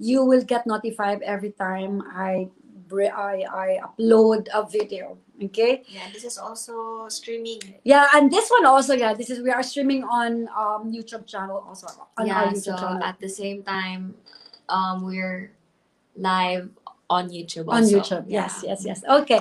[0.00, 2.48] you will get notified every time I
[2.90, 5.16] I, I upload a video.
[5.40, 5.84] Okay.
[5.86, 7.78] Yeah, this is also streaming.
[7.84, 11.62] Yeah, and this one also, yeah, this is we are streaming on um YouTube channel
[11.62, 11.86] also
[12.18, 12.98] on yeah, so channel.
[13.04, 14.16] at the same time,
[14.68, 15.52] um, we're
[16.16, 16.68] live
[17.08, 17.68] on YouTube.
[17.68, 17.84] on.
[17.84, 18.24] YouTube.
[18.26, 18.48] Yeah.
[18.48, 19.04] Yes, yes, yes.
[19.08, 19.40] Okay.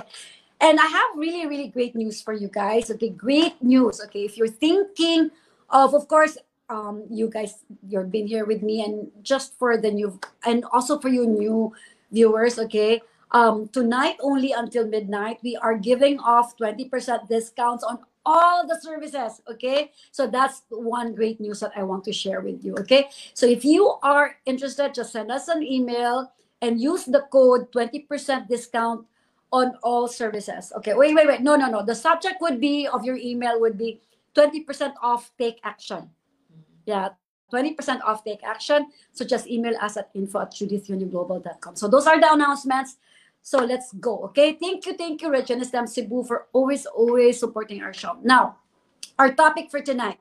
[0.61, 2.91] And I have really, really great news for you guys.
[2.91, 3.99] Okay, great news.
[4.05, 5.31] Okay, if you're thinking
[5.69, 6.37] of, of course,
[6.69, 10.99] um, you guys, you've been here with me, and just for the new, and also
[10.99, 11.73] for you new
[12.11, 12.59] viewers.
[12.59, 13.01] Okay,
[13.31, 19.41] um, tonight only until midnight, we are giving off 20% discounts on all the services.
[19.49, 22.75] Okay, so that's one great news that I want to share with you.
[22.79, 27.71] Okay, so if you are interested, just send us an email and use the code
[27.71, 29.05] 20% discount
[29.51, 30.71] on all services.
[30.77, 31.41] Okay, wait, wait, wait.
[31.41, 31.83] No, no, no.
[31.83, 34.01] The subject would be of your email would be
[34.35, 36.09] 20% off take action.
[36.89, 37.09] Yeah,
[37.53, 38.89] 20% off take action.
[39.13, 41.75] So just email us at info at juditheugenioglobal.com.
[41.75, 42.97] So those are the announcements.
[43.41, 44.25] So let's go.
[44.33, 44.57] Okay.
[44.57, 48.17] Thank you, thank you, Regina Stem Cebu, for always, always supporting our show.
[48.23, 48.57] Now,
[49.17, 50.17] our topic for tonight.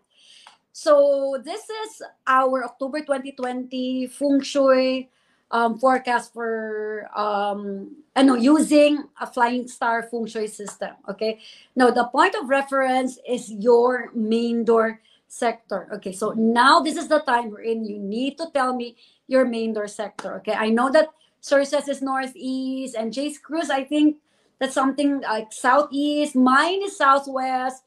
[0.72, 5.08] So this is our October 2020 Feng Shui
[5.50, 10.94] um, forecast for um, ano, using a flying star feng shui system.
[11.08, 11.40] Okay.
[11.74, 15.88] Now the point of reference is your main door sector.
[15.92, 16.12] Okay.
[16.12, 17.84] So now this is the time we're in.
[17.84, 18.96] you need to tell me
[19.28, 20.36] your main door sector.
[20.36, 20.54] Okay.
[20.54, 21.08] I know that
[21.40, 24.16] sources is northeast and Jace Cruz, I think
[24.58, 26.34] that's something like southeast.
[26.34, 27.84] Mine is southwest.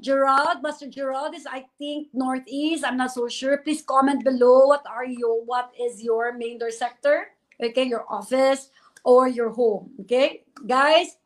[0.00, 2.84] Gerald, Master Gerald is I think northeast.
[2.84, 3.58] I'm not so sure.
[3.58, 7.34] Please comment below what are you, what is your main door sector?
[7.62, 8.70] Okay, your office
[9.04, 9.90] or your home.
[10.02, 11.16] Okay, guys.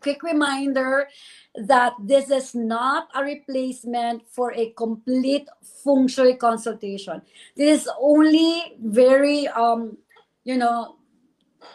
[0.00, 1.08] Quick reminder
[1.54, 7.22] that this is not a replacement for a complete feng shui consultation.
[7.56, 9.96] This is only very um
[10.42, 10.96] you know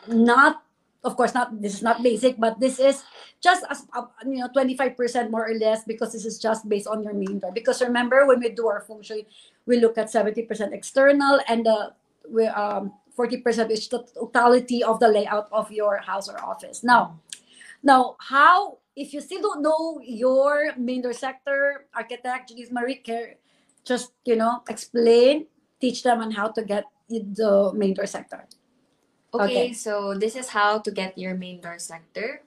[0.07, 0.63] not
[1.03, 3.03] of course not this is not basic but this is
[3.41, 7.03] just as uh, you know 25% more or less because this is just based on
[7.03, 9.25] your main door because remember when we do our feng shui
[9.65, 11.93] we look at 70% external and the
[12.29, 17.19] we um 40% is the totality of the layout of your house or office now
[17.81, 23.39] now how if you still don't know your main door sector, architect Julius Marie care,
[23.87, 25.47] just you know explain,
[25.79, 28.43] teach them on how to get the main door sector.
[29.33, 29.73] Okay, Okay.
[29.73, 32.43] so this is how to get your main door sector.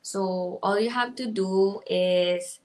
[0.00, 2.60] So all you have to do is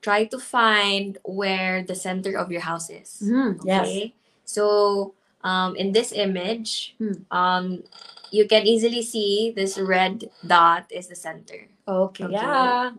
[0.00, 3.20] try to find where the center of your house is.
[3.24, 4.12] Mhm, Yes.
[4.44, 7.22] So um, in this image, Hmm.
[7.30, 7.66] um,
[8.30, 11.68] you can easily see this red dot is the center.
[11.88, 12.24] Okay.
[12.24, 12.34] Okay.
[12.36, 12.92] Yeah.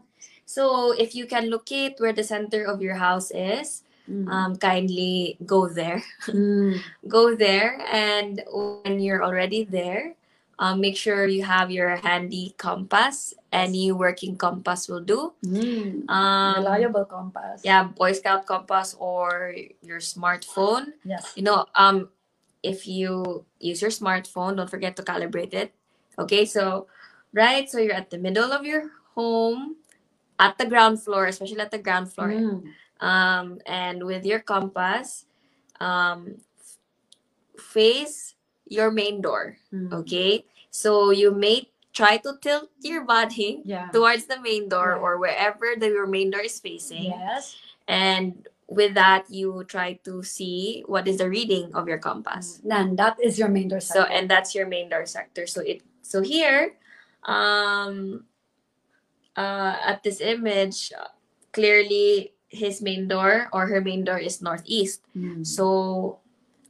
[0.46, 4.26] So if you can locate where the center of your house is, Mm.
[4.26, 6.02] um, kindly go there.
[6.26, 6.82] Mm.
[7.08, 10.18] Go there, and when you're already there,
[10.58, 13.38] um, make sure you have your handy compass.
[13.54, 15.34] Any working compass will do.
[15.46, 16.10] Mm.
[16.10, 17.62] Um, Reliable compass.
[17.62, 19.54] yeah, Boy Scout compass or
[19.86, 20.98] your smartphone.
[21.06, 21.30] Yes.
[21.38, 22.10] You know, um,
[22.66, 25.70] if you use your smartphone, don't forget to calibrate it.
[26.18, 26.90] Okay, so
[27.34, 29.78] right, so you're at the middle of your home,
[30.40, 32.74] at the ground floor, especially at the ground floor, Mm.
[33.02, 35.26] um, and with your compass,
[35.80, 36.38] um,
[37.58, 38.36] face
[38.68, 39.58] your main door.
[39.74, 39.94] Mm.
[40.04, 43.90] Okay, so you may try to tilt your body Yeah.
[43.92, 45.02] towards the main door Yeah.
[45.02, 47.58] or wherever the, your main door is facing Yes.
[47.88, 52.96] and with that you try to see what is the reading of your compass Then
[53.02, 56.22] that is your main door so and that's your main door sector so it so
[56.22, 56.78] here
[57.26, 58.24] um
[59.36, 60.92] uh at this image
[61.52, 65.46] clearly his main door or her main door is northeast Mm.
[65.46, 66.20] so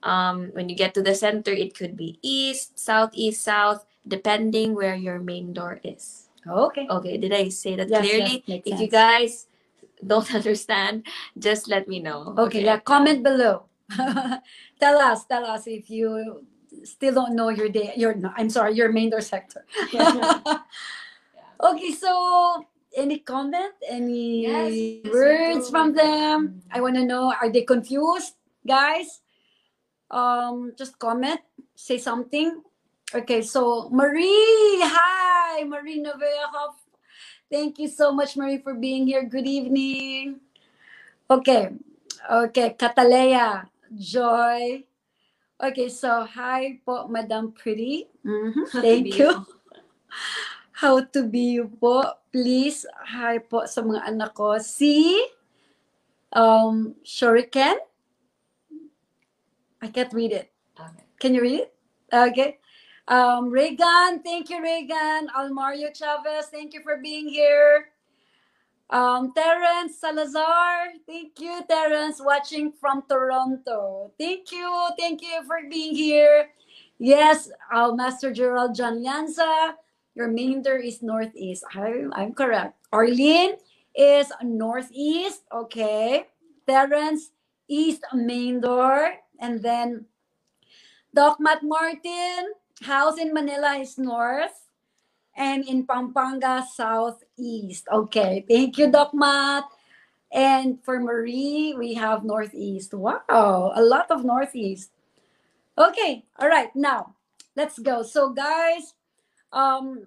[0.03, 4.95] um when you get to the center it could be east southeast south depending where
[4.95, 6.88] your main door is Okay.
[6.89, 9.47] okay did i say that Yes, clearly yes, if you guys
[10.05, 11.03] don't understand
[11.38, 13.67] just let me know Okay, yeah, comment below.
[14.79, 16.45] tell us, tell us if you
[16.83, 19.65] still don't know your day, your no, I'm sorry, your main door sector.
[19.93, 22.65] okay, so
[22.95, 26.61] any comment, any Yes, words from them?
[26.71, 29.21] I want to know, are they confused, guys?
[30.09, 31.39] Um, just comment,
[31.75, 32.61] say something.
[33.13, 36.73] Okay, so Marie, hi, Marie Noveja.
[37.49, 39.23] Thank you so much, Marie, for being here.
[39.25, 40.41] Good evening.
[41.29, 41.73] Okay,
[42.29, 43.65] okay, Katalea,
[43.97, 44.88] Joy.
[45.59, 48.07] Okay, so hi po, Madam Pretty.
[48.23, 49.43] Mhm, Thank you.
[50.79, 52.15] How to be you po.
[52.31, 54.55] Please, hi po sa mga anak ko.
[54.63, 55.19] Si
[56.31, 57.75] um, Shuriken.
[59.83, 60.47] I can't read it.
[60.79, 61.03] Okay.
[61.19, 61.71] Can you read it?
[62.07, 62.63] Okay.
[63.11, 65.27] Um, Reagan, thank you, Reagan.
[65.35, 67.91] Almario Chavez, thank you for being here.
[68.89, 74.12] Um, Terence Salazar, thank you, Terence, watching from Toronto.
[74.17, 76.49] Thank you, thank you for being here.
[76.97, 79.75] Yes, uh, Master Gerald John Llanza,
[80.15, 81.63] your main door is northeast.
[81.73, 82.75] I, I'm correct.
[82.91, 83.56] Arlene
[83.95, 85.43] is northeast.
[85.54, 86.25] Okay.
[86.67, 87.32] Terence,
[87.69, 89.13] east main door.
[89.39, 90.06] And then
[91.13, 94.67] Doc Matt Martin, house in Manila is north.
[95.38, 96.65] And in Pampanga,
[97.39, 97.88] southeast.
[97.91, 98.45] Okay.
[98.47, 99.65] Thank you, Doc Matt.
[100.32, 102.93] And for Marie, we have northeast.
[102.93, 104.91] Wow, a lot of northeast.
[105.75, 107.15] Okay, all right, now
[107.56, 108.04] let's go.
[108.04, 108.93] So, guys,
[109.52, 110.06] um,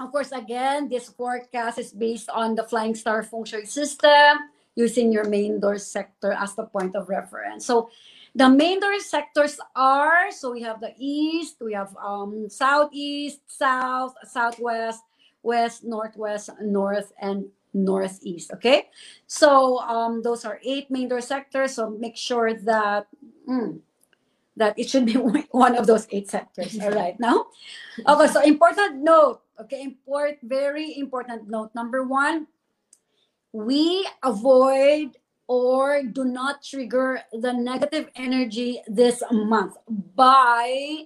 [0.00, 5.12] of course, again, this forecast is based on the Flying Star Feng Shui system using
[5.12, 7.66] your main door sector as the point of reference.
[7.66, 7.90] So,
[8.34, 14.14] the main door sectors are so we have the east, we have um, southeast, south,
[14.24, 15.04] southwest,
[15.42, 18.52] west, northwest, north, and northeast.
[18.54, 18.88] Okay,
[19.26, 21.74] so um, those are eight main door sectors.
[21.74, 23.06] So make sure that
[23.48, 23.80] mm,
[24.56, 25.14] that it should be
[25.50, 26.78] one of those eight sectors.
[26.80, 27.46] All right, now,
[28.06, 28.26] okay.
[28.28, 29.40] So important note.
[29.60, 31.70] Okay, import very important note.
[31.74, 32.46] Number one,
[33.52, 39.76] we avoid or do not trigger the negative energy this month
[40.16, 41.04] by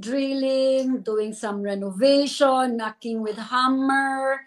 [0.00, 4.40] drilling, doing some renovation, knocking with hammer,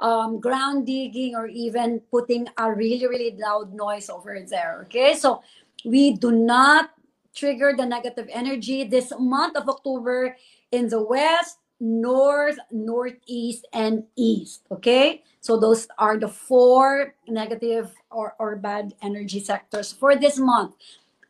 [0.00, 4.82] um, ground digging, or even putting a really, really loud noise over there.
[4.86, 5.42] Okay, so
[5.84, 6.90] we do not
[7.34, 10.36] trigger the negative energy this month of October
[10.72, 14.66] in the west, north, northeast, and east.
[14.70, 20.74] Okay, so those are the four negative or, or bad energy sectors for this month.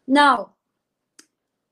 [0.07, 0.56] Now,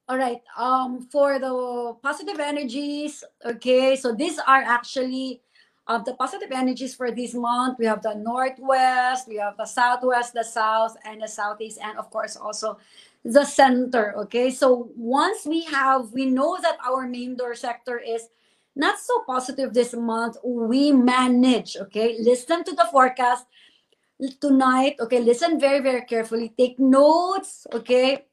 [0.08, 5.40] all right, um, for the positive energies, okay, so these are actually
[5.86, 7.78] um, the positive energies for this month.
[7.78, 12.10] We have the northwest, we have the southwest, the south, and the southeast, and of
[12.10, 12.78] course also
[13.24, 14.14] the center.
[14.18, 18.28] Okay, so once we have, we know that our main door sector is
[18.76, 20.36] not so positive this month.
[20.44, 22.16] We manage, okay?
[22.18, 23.46] Listen to the forecast
[24.40, 25.20] tonight, okay?
[25.20, 26.52] Listen very, very carefully.
[26.58, 28.24] Take notes, okay?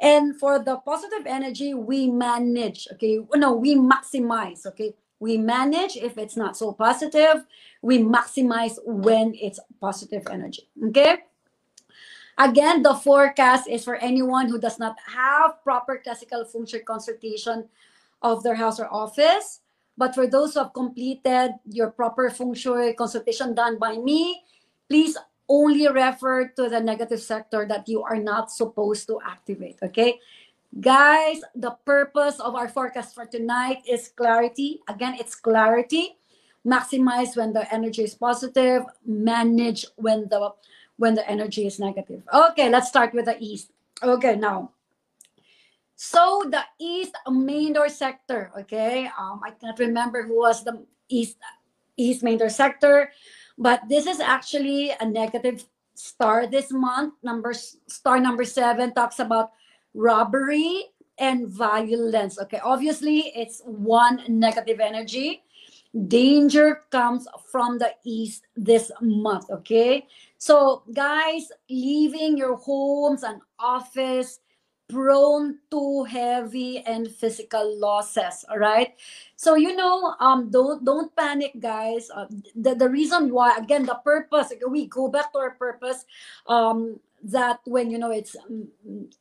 [0.00, 3.18] And for the positive energy, we manage, okay?
[3.34, 4.94] No, we maximize, okay?
[5.18, 7.44] We manage if it's not so positive.
[7.82, 11.24] We maximize when it's positive energy, okay?
[12.38, 17.68] Again, the forecast is for anyone who does not have proper classical shui consultation
[18.22, 19.60] of their house or office.
[19.96, 24.44] But for those who have completed your proper feng shui consultation done by me,
[24.88, 29.78] please only refer to the negative sector that you are not supposed to activate.
[29.82, 30.20] Okay.
[30.80, 34.80] Guys, the purpose of our forecast for tonight is clarity.
[34.86, 36.18] Again, it's clarity.
[36.66, 40.52] Maximize when the energy is positive, manage when the
[40.98, 42.20] when the energy is negative.
[42.28, 43.70] Okay, let's start with the east.
[44.02, 44.72] Okay, now.
[45.96, 49.08] So the east main door sector, okay?
[49.18, 51.38] Um, I cannot remember who was the east
[51.96, 53.10] east main door sector,
[53.58, 57.14] but this is actually a negative star this month.
[57.22, 59.50] Number star number seven talks about
[59.94, 60.86] robbery
[61.18, 62.38] and violence.
[62.38, 65.42] Okay, obviously it's one negative energy
[66.06, 74.40] danger comes from the east this month okay so guys leaving your homes and office
[74.88, 78.94] prone to heavy and physical losses all right
[79.36, 82.10] so you know um don't don't panic guys.
[82.14, 86.04] Uh, the, the reason why again the purpose we go back to our purpose
[86.46, 88.68] um that when you know it's um,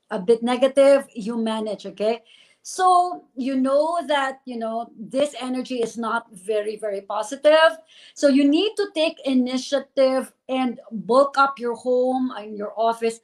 [0.09, 2.23] a bit negative you manage okay?
[2.63, 7.77] So you know that you know this energy is not very very positive.
[8.13, 13.19] So you need to take initiative and bulk up your home and your office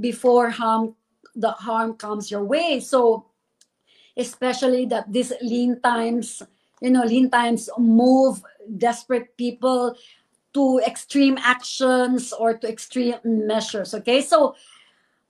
[0.00, 0.94] before harm
[1.38, 3.26] the harm comes your way so
[4.16, 6.42] especially that these lean times
[6.82, 8.42] you know lean times move
[8.76, 9.94] desperate people
[10.52, 14.54] to extreme actions or to extreme measures okay so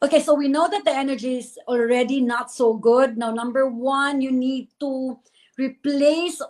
[0.00, 3.18] Okay, so we know that the energy is already not so good.
[3.18, 5.18] Now, number one, you need to
[5.58, 6.40] replace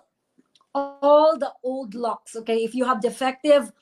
[0.74, 2.36] all the old locks.
[2.36, 3.72] Okay, if you have defective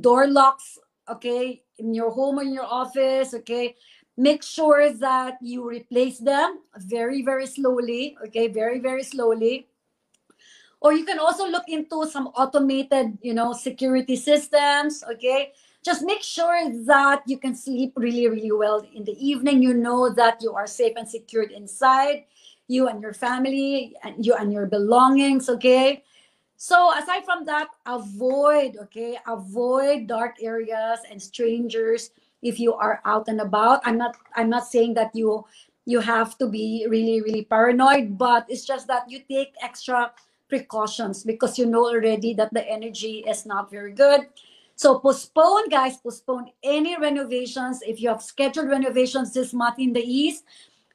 [0.00, 0.78] door locks,
[1.10, 3.76] okay, in your home or in your office, okay,
[4.16, 8.16] make sure that you replace them very, very slowly.
[8.26, 9.68] Okay, very, very slowly.
[10.80, 15.04] Or you can also look into some automated, you know, security systems.
[15.12, 15.52] Okay,
[15.84, 19.62] just make sure that you can sleep really, really well in the evening.
[19.62, 22.24] You know that you are safe and secured inside,
[22.68, 26.02] you and your family, and you and your belongings, okay?
[26.56, 32.10] So aside from that, avoid, okay, avoid dark areas and strangers
[32.42, 33.80] if you are out and about.
[33.84, 35.44] I'm not I'm not saying that you
[35.84, 40.12] you have to be really, really paranoid, but it's just that you take extra
[40.48, 44.28] precautions because you know already that the energy is not very good
[44.76, 47.82] so postpone, guys, postpone any renovations.
[47.86, 50.44] If you have scheduled renovations this month in the east,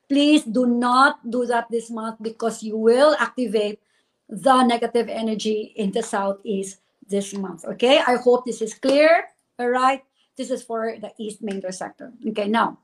[0.10, 3.80] please do not do that this month because you will activate
[4.28, 7.64] the negative energy in the southeast this month.
[7.64, 9.30] Okay, I hope this is clear.
[9.60, 10.04] All right,
[10.38, 12.14] this is for the east main door sector.
[12.30, 12.78] Okay, now,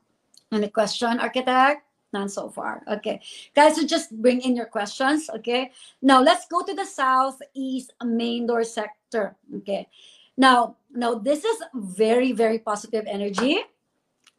[0.52, 1.86] any question, architect?
[2.12, 2.82] None so far.
[2.86, 3.20] Okay,
[3.54, 5.30] guys, so just bring in your questions.
[5.30, 9.34] Okay, now let's go to the southeast main door sector.
[9.62, 9.88] Okay,
[10.36, 13.62] now, now this is very, very positive energy.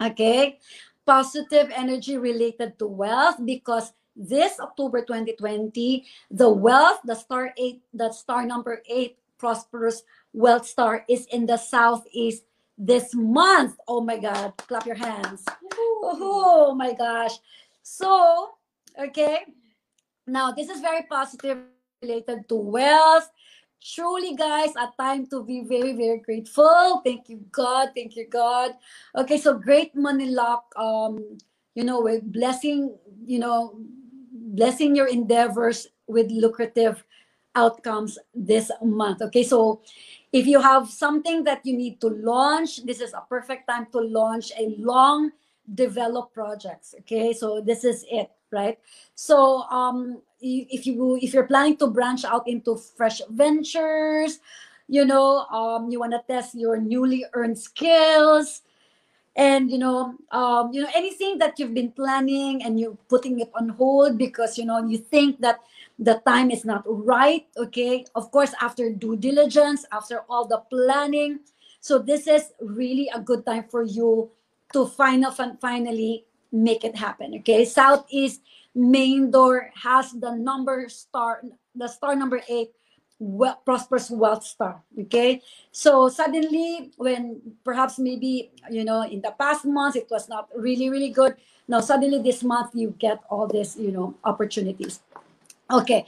[0.01, 0.60] Okay.
[1.06, 8.12] Positive energy related to wealth because this October 2020, the wealth, the star eight, the
[8.12, 12.43] star number eight, prosperous wealth star is in the southeast
[12.77, 13.77] this month.
[13.88, 15.43] Oh my God, clap your hands.
[16.03, 17.33] Oh my gosh.
[17.81, 18.51] So,
[18.99, 19.45] okay.
[20.27, 21.59] Now, this is very positive
[22.01, 23.29] related to wealth,
[23.85, 28.71] truly guys a time to be very very grateful thank you god thank you god
[29.15, 31.38] okay so great money luck um
[31.75, 33.77] you know with blessing you know
[34.57, 37.03] blessing your endeavors with lucrative
[37.53, 39.81] outcomes this month okay so
[40.36, 44.00] if you have something that you need to launch this is a perfect time to
[44.00, 45.32] launch a long
[45.74, 47.32] developed projects okay?
[47.32, 48.78] So this is it right?
[49.16, 54.39] So um if you if you're planning to branch out into fresh ventures
[54.88, 58.62] you know um, you want to test your newly earned skills
[59.36, 63.51] and you know um, you know anything that you've been planning and you're putting it
[63.55, 65.59] on hold because you know you think that
[65.99, 68.05] the time is not right okay?
[68.15, 71.39] Of course after due diligence after all the planning.
[71.79, 74.31] So this is really a good time for you
[74.73, 77.65] to final finally make it happen okay?
[77.65, 78.41] Southeast
[78.73, 81.41] main door has the number star
[81.75, 82.71] the star number eight,
[83.20, 84.82] well, prosperous wealth star.
[85.07, 85.41] Okay,
[85.72, 90.89] so suddenly, when perhaps maybe you know in the past months it was not really
[90.89, 91.36] really good.
[91.68, 94.99] Now suddenly this month you get all these you know opportunities.
[95.72, 96.05] Okay,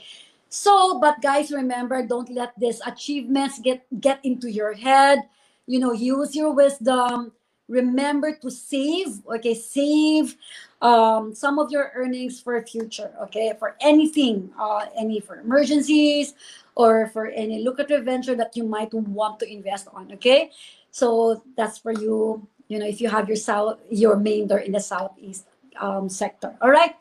[0.48, 5.24] so but guys, remember, don't let these achievements get get into your head.
[5.66, 7.32] You know, use your wisdom.
[7.68, 9.20] Remember to save.
[9.28, 10.36] Okay, save
[10.80, 13.12] um, some of your earnings for future.
[13.28, 16.32] Okay, for anything, uh, any for emergencies
[16.78, 20.12] or for any lucrative venture that you might want to invest on.
[20.14, 20.50] Okay,
[20.90, 22.46] so that's for you.
[22.68, 25.46] You know, if you have your south, your main door in the southeast
[25.80, 26.56] um, sector.
[26.62, 26.94] All right.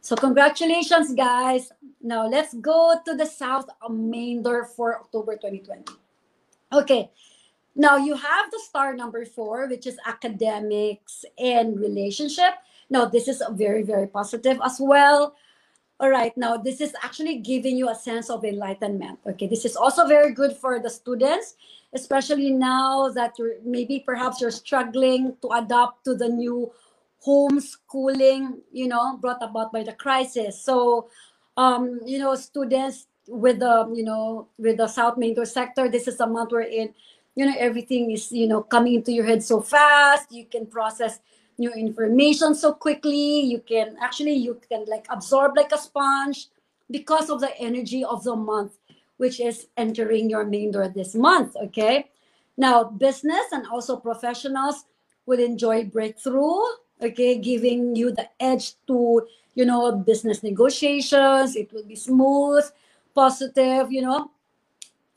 [0.00, 1.70] So congratulations, guys.
[2.00, 5.84] Now let's go to the south main door for October 2020.
[6.72, 7.10] Okay.
[7.76, 12.54] Now you have the star number four, which is academics and relationship.
[12.88, 15.34] Now this is very, very positive as well.
[16.00, 19.18] All right, now this is actually giving you a sense of enlightenment.
[19.26, 21.56] Okay, this is also very good for the students,
[21.92, 26.72] especially now that you're maybe perhaps you're struggling to adapt to the new
[27.20, 30.58] homeschooling, you know, brought about by the crisis.
[30.64, 31.10] So,
[31.58, 36.18] um, you know, students with the, you know, with the South Mentor sector, this is
[36.20, 36.94] a month where in,
[37.34, 40.32] you know, everything is, you know, coming into your head so fast.
[40.32, 41.20] You can process
[41.60, 43.40] new information so quickly.
[43.40, 46.48] You can actually, you can like absorb like a sponge
[46.90, 48.72] because of the energy of the month,
[49.18, 51.54] which is entering your main door this month.
[51.56, 52.10] Okay.
[52.56, 54.86] Now, business and also professionals
[55.26, 56.58] will enjoy breakthrough
[57.02, 62.64] okay giving you the edge to you know business negotiations it will be smooth
[63.14, 64.30] positive you know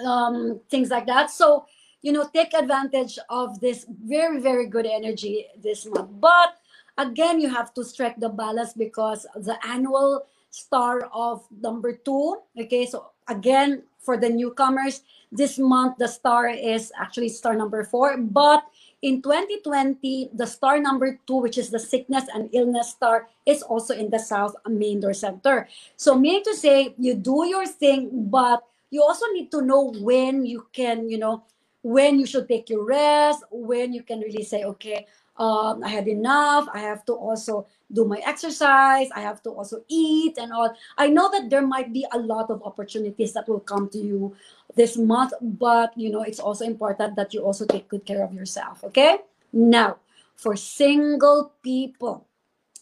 [0.06, 1.66] um, things like that so
[2.04, 6.12] you know take advantage of this very very good energy this month.
[6.20, 6.60] But
[6.98, 12.86] again you have to strike the balance because the annual star of number two okay?
[12.86, 15.02] So again for the newcomers
[15.32, 18.18] this month the star is actually star number four.
[18.18, 18.68] But
[19.04, 23.94] in 2020, the star number two, which is the sickness and illness star, is also
[23.94, 25.68] in the South main door center.
[25.98, 30.46] So meaning to say, you do your thing, but you also need to know when
[30.46, 31.44] you can, you know,
[31.84, 35.06] when you should take your rest, when you can really say, okay,
[35.38, 36.68] um, I had enough.
[36.74, 39.10] I have to also do my exercise.
[39.16, 40.74] I have to also eat and all.
[40.98, 44.36] I know that there might be a lot of opportunities that will come to you
[44.76, 48.34] this month, but you know, it's also important that you also take good care of
[48.34, 48.84] yourself.
[48.84, 49.20] Okay.
[49.52, 49.98] Now,
[50.36, 52.26] for single people,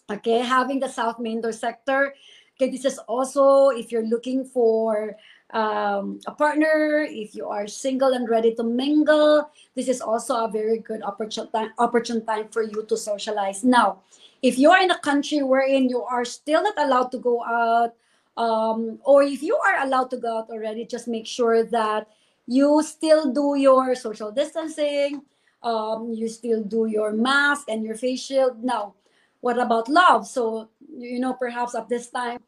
[0.10, 2.14] okay, having the South Main Door sector,
[2.56, 5.16] okay, this is also if you're looking for
[5.54, 10.48] um, a partner, if you are single and ready to mingle, this is also a
[10.48, 13.64] very good opportune time, opportune time for you to socialize.
[13.64, 14.00] Now,
[14.42, 17.94] if you are in a country wherein you are still not allowed to go out,
[18.38, 22.08] um, or if you are allowed to go out already, just make sure that
[22.48, 25.22] you still do your social distancing,
[25.64, 28.64] um, you still do your mask and your face shield.
[28.64, 28.96] Now,
[29.42, 30.28] what about love?
[30.28, 32.40] So, you know, perhaps at this time,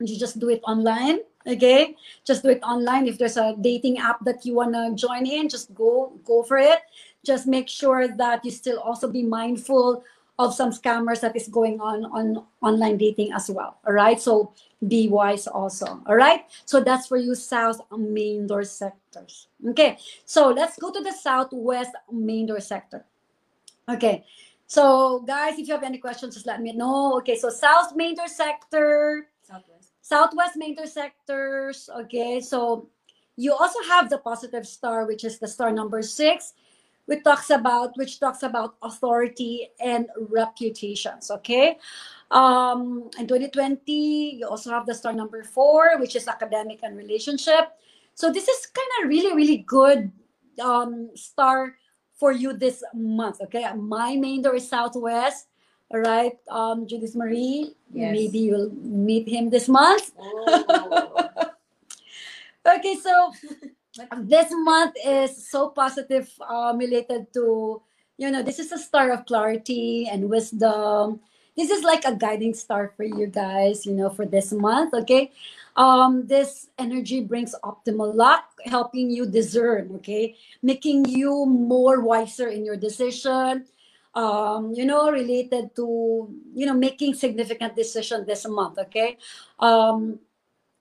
[0.00, 1.96] you just do it online okay?
[2.24, 3.06] Just do it online.
[3.06, 6.58] If there's a dating app that you want to join in just go go for
[6.58, 6.80] it.
[7.24, 10.04] Just make sure that you still also be mindful
[10.38, 13.78] of some scammers that is going on on online dating as well.
[13.86, 14.52] All right so
[14.86, 16.00] be wise also.
[16.06, 19.48] All right so that's for you south main door sectors.
[19.66, 19.98] Okay?
[20.24, 23.04] So let's go to the southwest main door sector.
[23.88, 24.24] Okay?
[24.68, 27.18] So guys if you have any questions just let me know.
[27.18, 27.36] Okay?
[27.36, 29.26] So south main door sector
[30.08, 31.90] Southwest major sectors.
[31.92, 32.88] Okay, so
[33.36, 36.54] you also have the positive star, which is the star number six,
[37.04, 41.30] which talks about which talks about authority and reputations.
[41.30, 41.76] Okay,
[42.30, 47.76] um, in 2020, you also have the star number four, which is academic and relationship.
[48.14, 50.10] So this is kind of really really good
[50.56, 51.76] um, star
[52.16, 53.44] for you this month.
[53.44, 55.47] Okay, my main door is Southwest.
[55.90, 58.12] All right, um, Judith Marie, yes.
[58.12, 60.12] maybe you'll meet him this month.
[60.20, 61.30] Oh.
[62.76, 63.32] okay, so
[64.20, 67.80] this month is so positive, um, related to,
[68.18, 71.20] you know, this is a star of clarity and wisdom.
[71.56, 74.92] This is like a guiding star for you guys, you know, for this month.
[74.92, 75.32] Okay,
[75.74, 79.88] um, this energy brings optimal luck, helping you discern.
[79.96, 83.64] Okay, making you more wiser in your decision
[84.18, 89.16] um, you know, related to, you know, making significant decision this month, okay?
[89.60, 90.18] Um,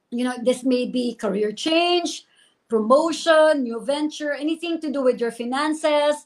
[0.10, 2.26] you know, this may be career change,
[2.68, 6.26] promotion, new venture, anything to do with your finances.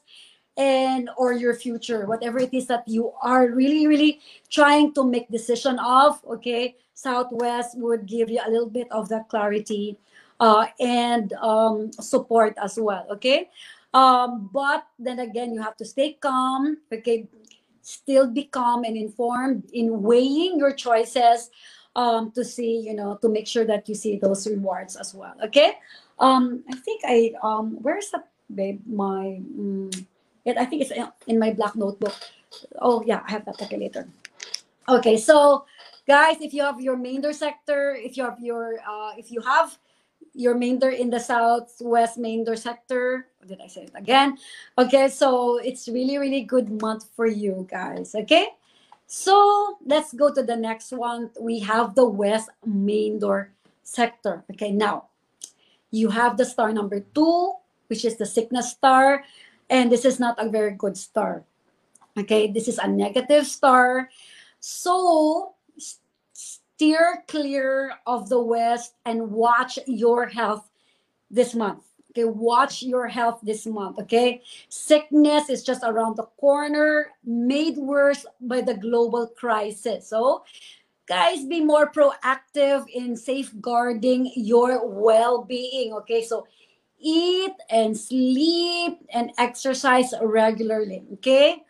[0.56, 4.20] and or your future whatever it is that you are really really
[4.52, 9.24] trying to make decision of okay southwest would give you a little bit of that
[9.32, 9.96] clarity
[10.44, 13.48] uh, and um, support as well okay
[13.94, 17.28] um, but then again you have to stay calm okay
[17.82, 21.50] still be calm and informed in weighing your choices
[21.96, 25.34] um, to see you know to make sure that you see those rewards as well
[25.42, 25.78] okay
[26.18, 28.22] um, i think i um, where's the
[28.54, 30.06] babe my mm,
[30.44, 30.92] it, I think it's
[31.26, 32.14] in my black notebook.
[32.80, 34.08] Oh yeah, I have that calculator.
[34.88, 35.64] Okay, so
[36.06, 39.40] guys, if you have your main door sector, if you have your uh, if you
[39.40, 39.78] have
[40.34, 44.38] your main door in the southwest main door sector, did I say it again?
[44.78, 48.14] Okay, so it's really really good month for you guys.
[48.14, 48.48] Okay,
[49.06, 51.30] so let's go to the next one.
[51.38, 53.52] We have the west main door
[53.82, 54.44] sector.
[54.52, 55.08] Okay, now
[55.90, 57.52] you have the star number two,
[57.88, 59.24] which is the sickness star.
[59.70, 61.44] And this is not a very good star.
[62.18, 64.10] Okay, this is a negative star.
[64.60, 65.54] So
[66.82, 70.68] steer clear of the West and watch your health
[71.30, 71.84] this month.
[72.10, 74.00] Okay, watch your health this month.
[74.00, 80.08] Okay, sickness is just around the corner, made worse by the global crisis.
[80.08, 80.42] So,
[81.06, 85.92] guys, be more proactive in safeguarding your well being.
[86.02, 86.48] Okay, so
[86.98, 91.04] eat and sleep and exercise regularly.
[91.14, 91.62] Okay.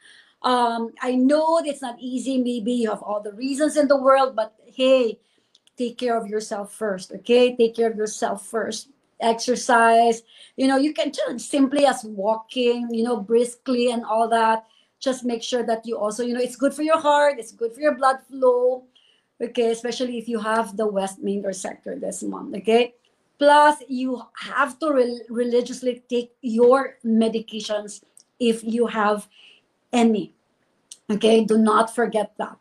[0.43, 2.39] Um, I know it's not easy.
[2.39, 5.19] Maybe you have all the reasons in the world, but hey,
[5.77, 7.13] take care of yourself first.
[7.13, 7.57] Okay.
[7.57, 8.89] Take care of yourself first.
[9.21, 10.23] Exercise.
[10.57, 14.67] You know, you can simply as walking, you know, briskly and all that.
[14.99, 17.73] Just make sure that you also, you know, it's good for your heart, it's good
[17.75, 18.85] for your blood flow.
[19.43, 22.55] Okay, especially if you have the West main door sector this month.
[22.57, 22.95] Okay
[23.43, 28.05] Plus, you have to re- religiously take your medications
[28.39, 29.27] if you have
[29.93, 30.33] any.
[31.11, 32.57] Okay, do not forget that.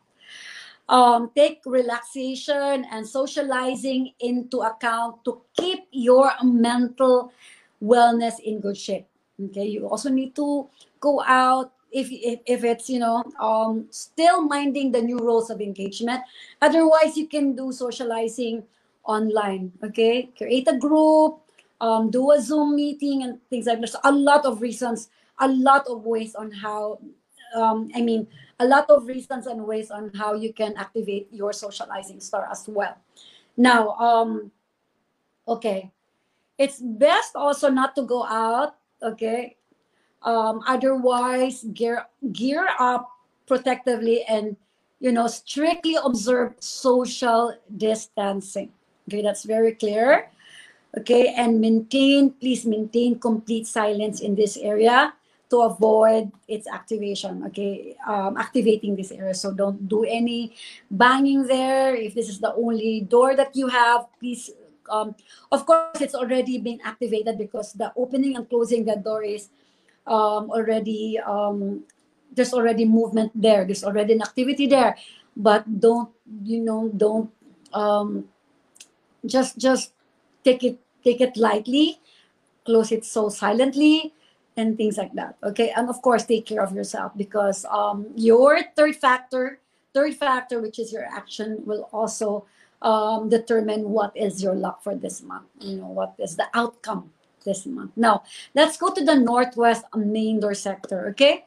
[0.88, 7.32] Um, take relaxation and socializing into account to keep your mental
[7.82, 9.06] wellness in good shape.
[9.40, 10.68] Okay, you also need to
[11.00, 15.60] go out if, if, if it's you know um, still minding the new rules of
[15.60, 16.20] engagement.
[16.60, 18.62] Otherwise, you can do socializing
[19.04, 19.72] online.
[19.82, 21.40] Okay, create a group,
[21.80, 23.88] um, do a Zoom meeting, and things like that.
[23.88, 25.08] So a lot of reasons,
[25.40, 26.98] a lot of ways on how.
[27.54, 28.26] Um, I mean,
[28.58, 32.64] a lot of reasons and ways on how you can activate your socializing star as
[32.68, 32.96] well.
[33.56, 34.50] Now, um,
[35.46, 35.90] okay,
[36.58, 38.76] it's best also not to go out.
[39.02, 39.56] Okay,
[40.22, 43.10] um, otherwise gear gear up
[43.46, 44.56] protectively and
[45.00, 48.70] you know strictly observe social distancing
[49.08, 50.30] Okay, that's very clear.
[50.98, 55.14] Okay, and maintain, please maintain complete silence in this area
[55.52, 57.44] to avoid its activation.
[57.52, 59.36] Okay, um, activating this area.
[59.36, 60.56] So don't do any
[60.88, 61.92] banging there.
[61.92, 64.48] If this is the only door that you have, please.
[64.88, 65.14] Um,
[65.52, 69.52] of course, it's already been activated because the opening and closing the door is
[70.08, 71.84] um, already um,
[72.32, 73.68] there's already movement there.
[73.68, 74.96] There's already an activity there,
[75.36, 76.08] but don't
[76.42, 76.88] you know?
[76.88, 77.28] Don't
[77.76, 78.24] um,
[79.24, 79.92] just just
[80.42, 82.00] take it take it lightly
[82.64, 84.14] close it so silently
[84.56, 85.72] and things like that okay?
[85.76, 89.58] And of course take care of yourself because um, your third factor
[89.94, 92.46] third factor which is your action will also
[92.82, 97.10] um, determine what is your luck for this month you know what is the outcome
[97.44, 97.90] this month.
[97.96, 98.22] Now
[98.54, 101.46] let's go to the northwest main door sector okay?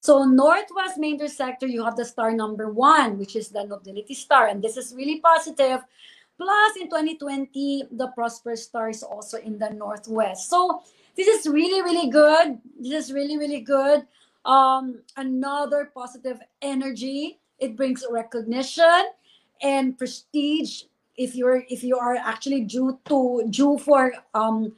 [0.00, 4.14] So northwest main door sector you have the star number one which is the nobility
[4.14, 5.82] star and this is really positive.
[6.36, 10.50] Plus, in 2020, the prosperous Star is also in the Northwest.
[10.50, 10.82] So
[11.16, 12.58] this is really, really good.
[12.78, 14.06] This is really, really good.
[14.44, 17.38] Um, another positive energy.
[17.58, 19.04] It brings recognition
[19.62, 20.84] and prestige.
[21.16, 24.74] If you're if you are actually due to due for um,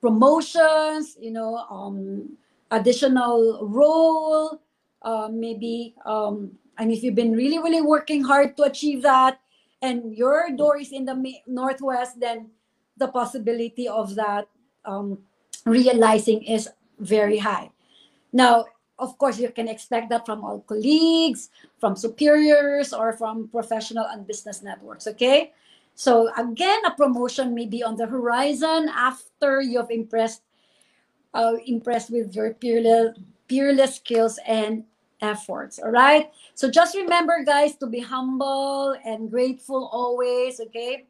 [0.00, 2.36] promotions, you know, um,
[2.70, 4.60] additional role,
[5.02, 9.40] uh, maybe, um, and if you've been really, really working hard to achieve that,
[9.80, 11.16] and your door is in the
[11.46, 12.50] northwest, then
[12.96, 14.46] the possibility of that
[14.84, 15.18] um,
[15.64, 17.70] realizing is very high.
[18.32, 18.66] Now,
[18.98, 24.26] of course, you can expect that from all colleagues, from superiors, or from professional and
[24.26, 25.06] business networks.
[25.06, 25.52] Okay.
[25.94, 30.42] So again, a promotion may be on the horizon after you've impressed,
[31.34, 34.84] uh, impressed with your peerless, peerless skills and
[35.20, 35.78] efforts.
[35.78, 36.30] All right.
[36.54, 40.60] So just remember, guys, to be humble and grateful always.
[40.60, 41.06] Okay.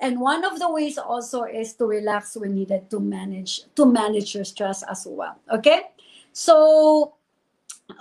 [0.00, 4.34] And one of the ways also is to relax when needed to manage to manage
[4.34, 5.40] your stress as well.
[5.50, 5.88] Okay.
[6.36, 7.14] So,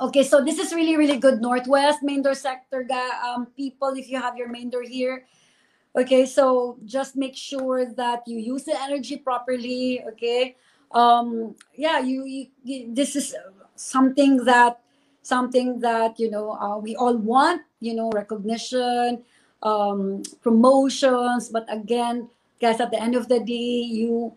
[0.01, 1.39] okay, so this is really, really good.
[1.39, 2.85] Northwest main door sector,
[3.23, 5.23] um, people, if you have your main door here.
[5.95, 10.03] Okay, so just make sure that you use the energy properly.
[10.03, 10.57] Okay,
[10.91, 13.33] um, yeah, you, you, you this is
[13.75, 14.81] something that
[15.21, 17.61] something that you know uh, we all want.
[17.79, 19.23] You know, recognition,
[19.63, 22.29] um, promotions, but again,
[22.61, 24.33] guys, at the end of the day, you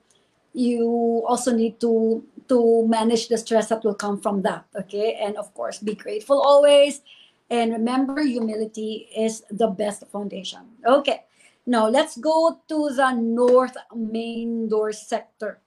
[0.55, 5.14] you also need to to manage the stress that will come from that okay?
[5.21, 7.03] And of course be grateful always.
[7.51, 10.61] And remember humility is the best foundation.
[10.87, 11.25] Okay
[11.66, 15.61] now let's go to the north main door sector.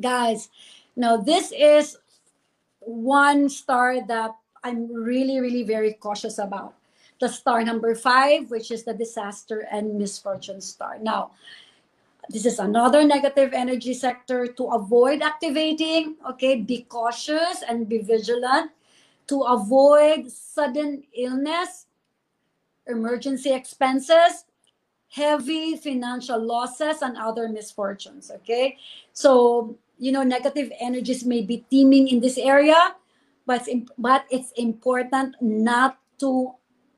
[0.00, 0.48] Guys
[0.96, 1.98] now this is
[2.80, 4.30] one star that
[4.62, 6.74] i'm really really very cautious about
[7.20, 10.98] the star number five which is the disaster and misfortune star.
[11.00, 11.32] Now
[12.28, 16.60] this is another negative energy sector to avoid activating okay?
[16.60, 18.72] Be cautious and be vigilant.
[19.28, 21.86] To avoid sudden illness
[22.86, 24.44] emergency expenses
[25.08, 28.76] heavy financial losses and other misfortunes okay?
[29.12, 32.96] So you know negative energies may be teeming in this area
[33.46, 36.52] but it's, but it's important not to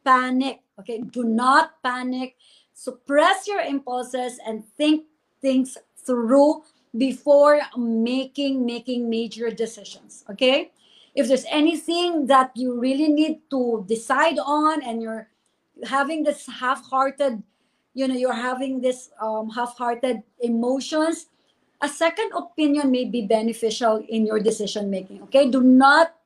[0.06, 1.02] panic okay?
[1.02, 2.36] Do not panic.
[2.72, 5.04] Suppress your impulses and think
[5.40, 6.62] things through
[6.96, 10.70] before making making major decisions okay?
[11.16, 15.28] If there's anything that you really need to decide on and you're
[15.84, 17.42] having this half-hearted
[17.92, 21.26] you know you're having this um, half-hearted emotions
[21.82, 25.50] a second opinion may be beneficial in your decision making okay?
[25.50, 26.16] Do not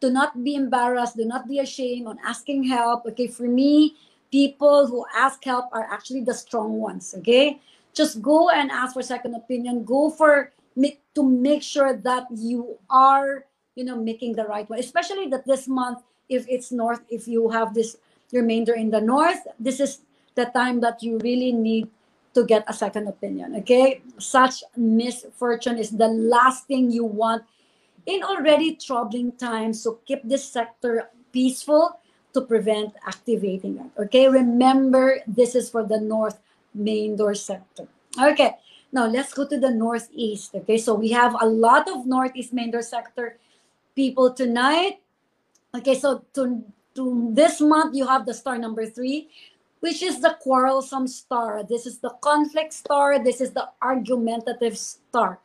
[0.00, 1.16] do not be embarrassed.
[1.16, 3.06] Do not be ashamed on asking help.
[3.06, 3.96] Okay for me
[4.32, 7.60] people who ask help are actually the strong ones okay?
[7.92, 9.84] Just go and ask for second opinion.
[9.84, 13.44] Go for make to make sure that you are
[13.74, 14.78] you know making the right one.
[14.78, 17.96] Especially that this month if it's north if you have this
[18.32, 21.90] remainder in the north this is the time that you really need
[22.32, 24.00] to get a second opinion okay?
[24.18, 27.42] Such misfortune is the last thing you want
[28.10, 32.00] in already troubling times so keep this sector peaceful
[32.32, 36.38] to prevent activating it okay remember this is for the north
[36.74, 37.86] main door sector.
[38.20, 38.56] Okay,
[38.92, 40.54] now let's go to the northeast.
[40.54, 43.38] Okay, so we have a lot of northeast main door sector
[43.94, 45.00] people tonight.
[45.74, 46.62] Okay, so to,
[46.94, 49.28] to this month, you have the star number three,
[49.80, 51.62] which is the quarrelsome star.
[51.62, 53.22] This is the conflict star.
[53.22, 55.38] This is the argumentative star.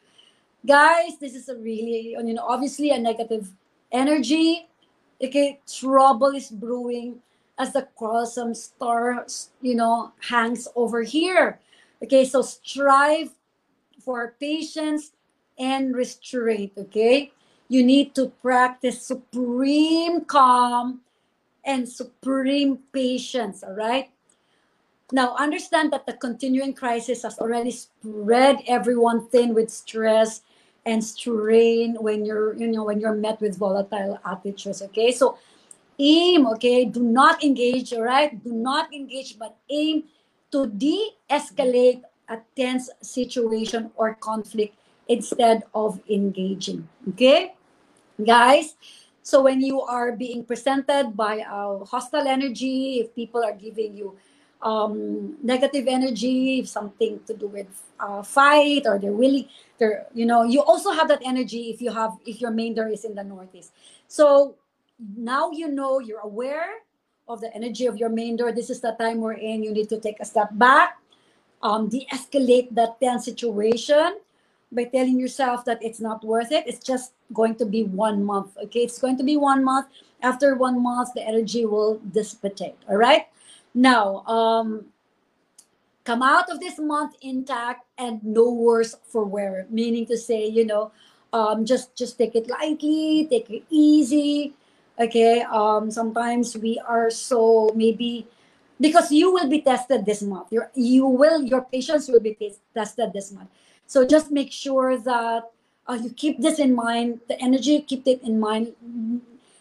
[0.66, 3.52] Guys, this is a really, you know, obviously a negative
[3.92, 4.68] energy.
[5.24, 7.22] Okay, trouble is brewing
[7.58, 9.26] as the quarrelsome star,
[9.62, 11.60] you know, hangs over here.
[12.02, 13.30] Okay, so strive
[14.00, 15.12] for patience
[15.60, 16.74] and restraint.
[16.78, 17.32] Okay,
[17.70, 21.02] you need to practice supreme calm
[21.64, 23.64] and supreme patience.
[23.64, 24.10] All right.
[25.12, 30.42] Now, understand that the continuing crisis has already spread everyone thin with stress
[30.86, 34.82] and strain when you're, you know, when you're met with volatile attitudes.
[34.82, 35.38] Okay, so
[36.00, 36.86] aim okay?
[36.86, 38.32] Do not engage all right?
[38.44, 40.04] Do not engage but aim
[40.52, 44.76] to de-escalate a tense situation or conflict
[45.08, 47.54] instead of engaging okay?
[48.16, 48.76] Guys
[49.26, 54.14] so when you are being presented by a hostile energy if people are giving you
[54.62, 57.68] um, negative energy something to do with
[58.00, 61.92] uh, fight or they're really they're you know you also have that energy if you
[61.92, 63.74] have if your main door is in the northeast.
[64.08, 64.56] So
[65.18, 66.82] now you know you're aware
[67.28, 68.52] of the energy of your main door.
[68.52, 69.64] This is the time we're in.
[69.64, 70.98] You need to take a step back
[71.62, 74.20] um, de-escalate that tense situation
[74.72, 76.66] by telling yourself that it's not worth it.
[76.68, 78.82] It's just going to be one month okay?
[78.82, 79.88] It's going to be one month.
[80.22, 83.28] After one month the energy will dissipate all right
[83.76, 84.86] now um
[86.06, 89.68] come out of this month intact and no worse for wear.
[89.70, 90.92] Meaning to say you know
[91.34, 94.54] um just just take it lightly take it easy
[94.98, 95.42] okay?
[95.42, 98.28] Um sometimes we are so maybe
[98.80, 100.54] because you will be tested this month.
[100.54, 103.50] Your you will your patients will be tes- tested this month.
[103.88, 105.52] So just make sure that
[105.88, 108.74] uh, you keep this in mind the energy keep it in mind.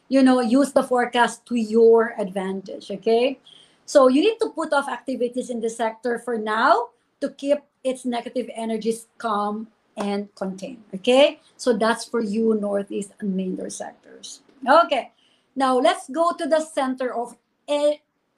[0.09, 3.41] You know use the forecast to your advantage okay
[3.87, 6.89] so you need to put off activities in the sector for now
[7.21, 13.35] to keep its negative energies calm and contained okay so that's for you northeast and
[13.35, 15.13] main door sectors okay
[15.55, 17.37] now let's go to the center of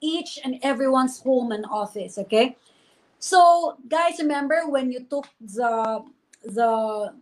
[0.01, 2.17] each and everyone's home and office.
[2.17, 2.55] Okay,
[3.19, 6.03] so guys, remember when you took the
[6.43, 7.13] the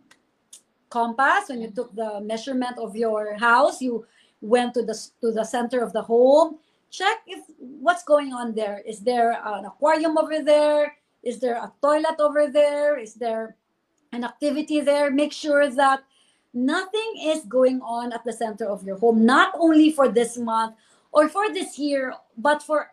[0.88, 4.06] compass when you took the measurement of your house you
[4.40, 6.58] went to the to the center of the home
[6.96, 8.80] check if what's going on there.
[8.86, 10.96] Is there an aquarium over there?
[11.22, 12.96] Is there a toilet over there?
[12.98, 13.56] Is there
[14.12, 15.10] an activity there?
[15.10, 16.04] Make sure that
[16.54, 20.74] nothing is going on at the center of your home not only for this month
[21.12, 22.92] or for this year but for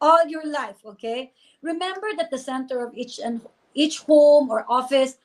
[0.00, 1.32] all your life okay?
[1.60, 3.42] Remember that the center of each and
[3.74, 5.18] each home or office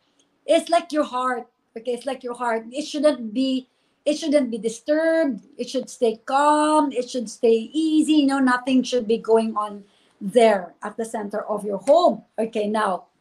[0.45, 1.47] is like your heart
[1.77, 1.93] okay?
[1.93, 2.65] It's like your heart.
[2.71, 3.69] It shouldn't be
[4.07, 5.43] it shouldn't be disturbed.
[5.59, 6.95] It should stay calm.
[6.95, 8.23] It should stay easy.
[8.23, 9.83] You know nothing should be going on
[10.23, 12.23] there at the center of your home.
[12.39, 13.11] Okay now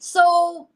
[0.00, 0.66] so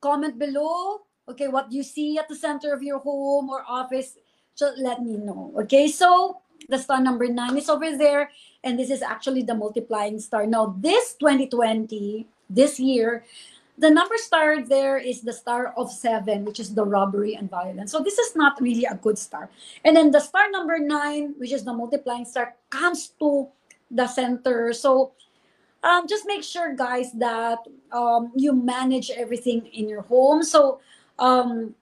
[0.00, 1.02] comment below.
[1.26, 4.14] Okay what you see at the center of your home or office
[4.54, 5.50] just let me know.
[5.66, 6.38] Okay so
[6.70, 8.30] the star number nine is over there
[8.62, 10.46] and this is actually the multiplying star.
[10.46, 13.26] Now this 2020 this year
[13.78, 17.92] the number star there is the star of seven which is the robbery and violence.
[17.92, 19.50] So this is not really a good star.
[19.84, 23.48] And then the star number nine which is the multiplying star comes to
[23.90, 24.72] the center.
[24.72, 25.12] So
[25.82, 27.58] um, just make sure guys that
[27.92, 30.42] um, you manage everything in your home.
[30.42, 30.80] So
[31.18, 31.74] um,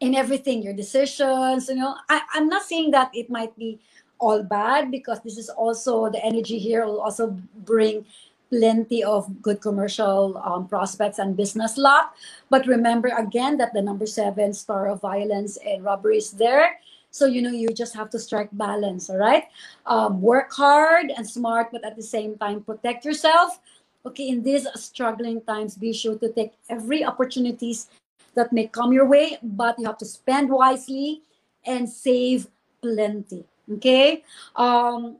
[0.00, 1.94] in everything your decisions you know.
[2.08, 3.78] I, i'm not saying that it might be
[4.18, 8.04] all bad because this is also the energy here will also bring
[8.50, 12.14] plenty of good commercial um, prospects and business luck.
[12.50, 16.78] But remember again that the number seven star of violence and robbery is there.
[17.10, 19.44] So you know you just have to strike balance all right?
[19.86, 23.60] Um, work hard and smart but at the same time protect yourself.
[24.04, 27.88] Okay in these struggling times be sure to take every opportunities
[28.34, 31.22] that may come your way but you have to spend wisely
[31.64, 32.48] and save
[32.82, 34.24] plenty okay?
[34.56, 35.18] Um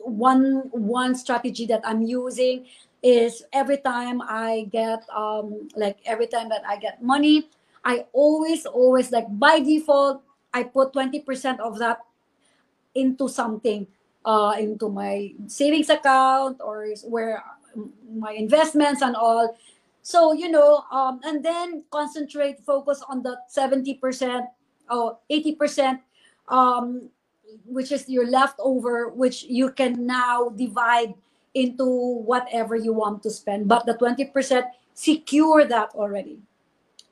[0.00, 2.66] one one strategy that i'm using
[3.02, 7.48] is every time i get um like every time that i get money
[7.84, 10.22] i always always like by default
[10.52, 12.00] i put 20% of that
[12.94, 13.86] into something
[14.24, 17.42] uh into my savings account or where
[18.14, 19.56] my investments and all.
[20.02, 24.46] So you know um and then concentrate focus on the 70%
[24.90, 26.00] or 80%
[26.48, 27.08] um
[27.64, 31.14] which is your leftover, which you can now divide
[31.54, 33.68] into whatever you want to spend.
[33.68, 36.38] But the 20%, secure that already.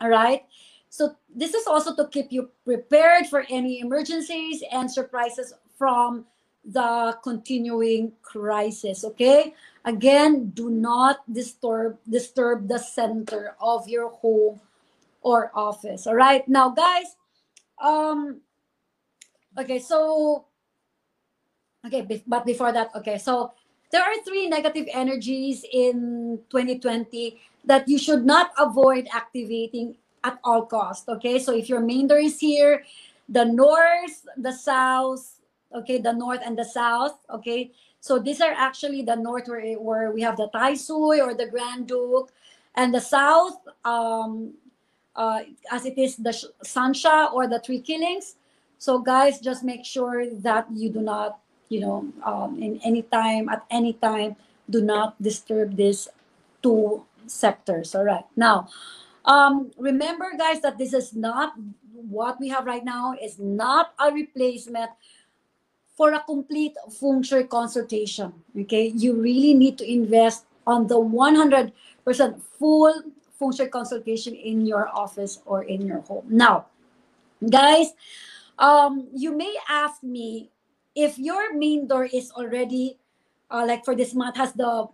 [0.00, 0.44] All right.
[0.88, 6.26] So this is also to keep you prepared for any emergencies and surprises from
[6.64, 9.04] the continuing crisis.
[9.04, 9.54] Okay.
[9.84, 14.60] Again, do not disturb disturb the center of your home
[15.22, 16.06] or office.
[16.06, 16.46] All right.
[16.46, 17.16] Now, guys,
[17.82, 18.42] um,
[19.58, 20.44] okay so
[21.84, 23.52] okay but before that okay so
[23.92, 30.64] there are three negative energies in 2020 that you should not avoid activating at all
[30.64, 31.38] cost okay?
[31.38, 32.82] So if your main door is here
[33.28, 35.40] the north the south
[35.74, 37.70] okay the north and the south okay?
[38.00, 41.46] So these are actually the north where, where we have the tai sui or the
[41.46, 42.32] grand duke
[42.74, 44.54] and the south um
[45.14, 45.40] uh,
[45.70, 46.32] as it is the
[46.64, 48.36] sansha or the three killings
[48.82, 53.48] so guys, just make sure that you do not, you know, um, in any time,
[53.48, 54.34] at any time,
[54.68, 56.08] do not disturb these
[56.64, 57.94] two sectors.
[57.94, 58.26] All right.
[58.34, 58.66] Now,
[59.24, 61.54] um, remember guys that this is not
[61.94, 64.90] what we have right now is not a replacement
[65.96, 66.74] for a complete
[67.22, 68.34] shui consultation.
[68.66, 68.90] Okay.
[68.96, 71.70] You really need to invest on the 100%
[72.02, 76.26] feng shui consultation in your office or in your home.
[76.26, 76.66] Now,
[77.48, 77.94] guys,
[78.62, 80.50] um, you may ask me
[80.94, 82.96] if your main door is already
[83.50, 84.88] uh, like for this month has the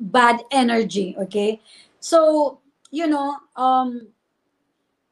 [0.00, 1.62] bad energy okay?
[2.00, 4.08] So you know um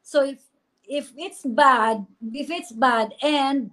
[0.01, 0.39] so if
[0.87, 3.71] if it's bad if it's bad and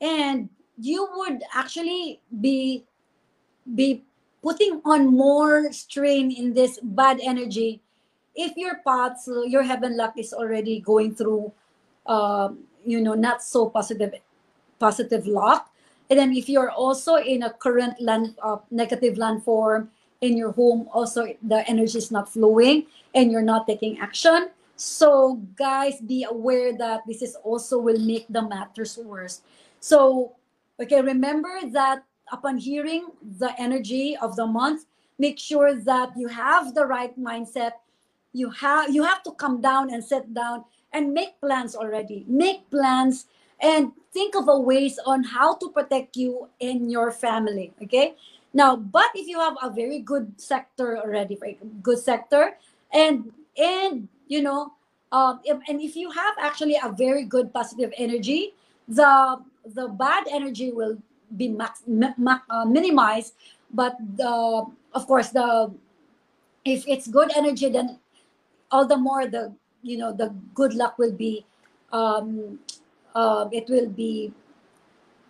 [0.00, 2.84] and you would actually be
[3.74, 4.04] be
[4.42, 7.80] putting on more strain in this bad energy
[8.34, 11.50] if your path your heaven luck is already going through
[12.06, 14.14] um, you know not so positive
[14.78, 15.70] positive luck.
[16.10, 19.88] And then if you're also in a current land uh, negative landform
[20.20, 24.50] in your home also the energy is not flowing and you're not taking action.
[24.76, 29.40] So guys be aware that this is also will make the matters worse.
[29.80, 30.32] So
[30.80, 33.08] okay remember that upon hearing
[33.38, 34.86] the energy of the month
[35.18, 37.72] make sure that you have the right mindset.
[38.32, 40.64] You have you have to come down and sit down
[40.94, 42.24] and make plans already.
[42.26, 43.26] Make plans
[43.60, 47.74] and think of a ways on how to protect you and your family.
[47.82, 48.14] Okay.
[48.54, 51.58] Now, but if you have a very good sector already, right?
[51.82, 52.54] Good sector,
[52.94, 54.72] and and you know,
[55.10, 58.54] um, if, and if you have actually a very good positive energy,
[58.86, 59.42] the
[59.74, 60.96] the bad energy will
[61.36, 63.34] be max, ma, uh, minimized.
[63.74, 65.74] But the of course the
[66.64, 67.98] if it's good energy, then
[68.70, 69.50] all the more the
[69.84, 71.44] you know the good luck will be.
[71.92, 72.58] Um,
[73.14, 74.32] uh, it will be.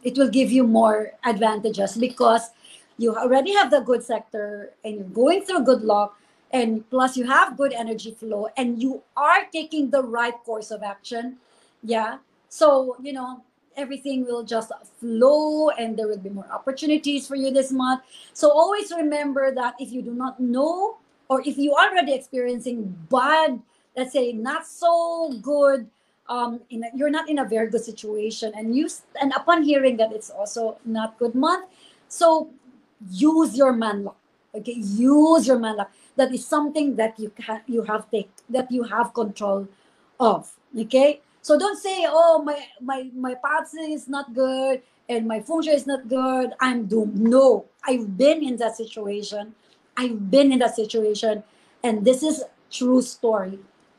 [0.03, 2.51] It will give you more advantages because
[2.99, 6.17] you already have the good sector and you're going through good luck
[6.53, 10.83] and plus you have good energy flow and you are taking the right course of
[10.83, 11.37] action
[11.83, 13.43] yeah so you know
[13.77, 18.03] everything will just flow and there will be more opportunities for you this month
[18.33, 20.97] so always remember that if you do not know
[21.29, 23.61] or if you are already experiencing bad
[23.97, 25.89] let's say not so good
[26.29, 28.89] um in a, you're not in a very good situation and you
[29.21, 31.67] and upon hearing that it's also not good month
[32.09, 32.51] so
[33.11, 34.17] use your man luck
[34.55, 34.73] okay?
[34.73, 35.93] Use your man luck.
[36.17, 39.69] That is something that you can you have take that you have control
[40.21, 41.21] of okay?
[41.43, 45.87] So don't say oh my my my path is not good and my function is
[45.87, 47.19] not good i'm doomed.
[47.21, 49.55] No i've been in that situation
[49.97, 51.43] i've been in that situation
[51.83, 53.59] and this is true story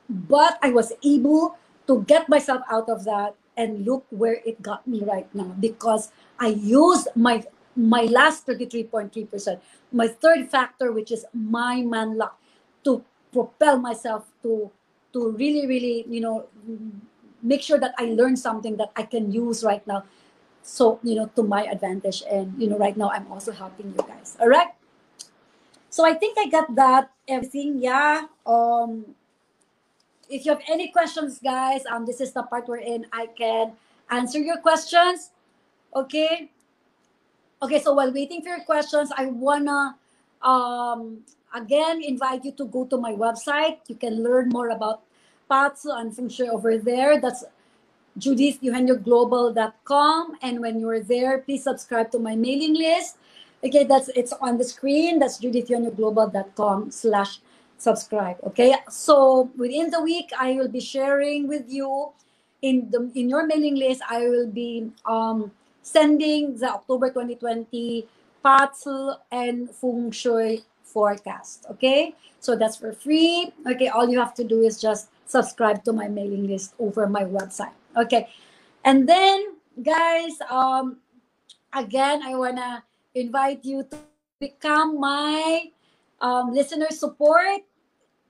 [0.10, 4.86] but i was able to get myself out of that and look where it got
[4.88, 7.44] me right now because i used my
[7.76, 9.60] my last 33.3%,
[9.92, 12.40] my third factor, which is my man luck,
[12.84, 14.72] to propel myself to
[15.14, 16.48] to really, really, you know,
[17.42, 20.04] make sure that I learn something that I can use right now.
[20.62, 22.24] So, you know, to my advantage.
[22.30, 24.36] And, you know, right now I'm also helping you guys.
[24.42, 24.76] All right.
[25.90, 27.80] So I think I got that everything.
[27.80, 28.28] Yeah.
[28.46, 29.15] Um
[30.30, 33.08] if you have any questions, guys, um, this is the part we're in.
[33.12, 33.74] I can
[34.10, 35.32] answer your questions.
[35.96, 36.50] Okay.
[37.62, 39.96] Okay, so while waiting for your questions, I wanna
[40.42, 41.20] um,
[41.54, 43.78] again invite you to go to my website.
[43.88, 45.02] You can learn more about
[45.50, 47.20] Bazi and Feng Shui over there.
[47.20, 47.44] That's
[48.20, 50.38] juditheugenioglobal.com.
[50.42, 53.18] And when you're there, please subscribe to my mailing list.
[53.64, 55.18] Okay, that's it's on the screen.
[55.20, 57.40] That's juditheugenioglobal.com slash
[57.78, 58.38] subscribe.
[58.44, 62.12] Okay, so within the week, I will be sharing with you
[62.62, 64.02] in the in your mailing list.
[64.10, 65.52] I will be um
[65.82, 68.08] sending the October 2020
[68.44, 71.66] Bazi and Feng Shui forecast.
[71.72, 73.52] Okay, so that's for free.
[73.68, 77.24] Okay, all you have to do is just subscribe to my mailing list over my
[77.24, 77.74] website.
[77.98, 78.30] Okay,
[78.84, 80.98] and then guys, um,
[81.74, 83.98] again, I wanna invite you to
[84.40, 85.72] become my
[86.22, 87.62] um, listener support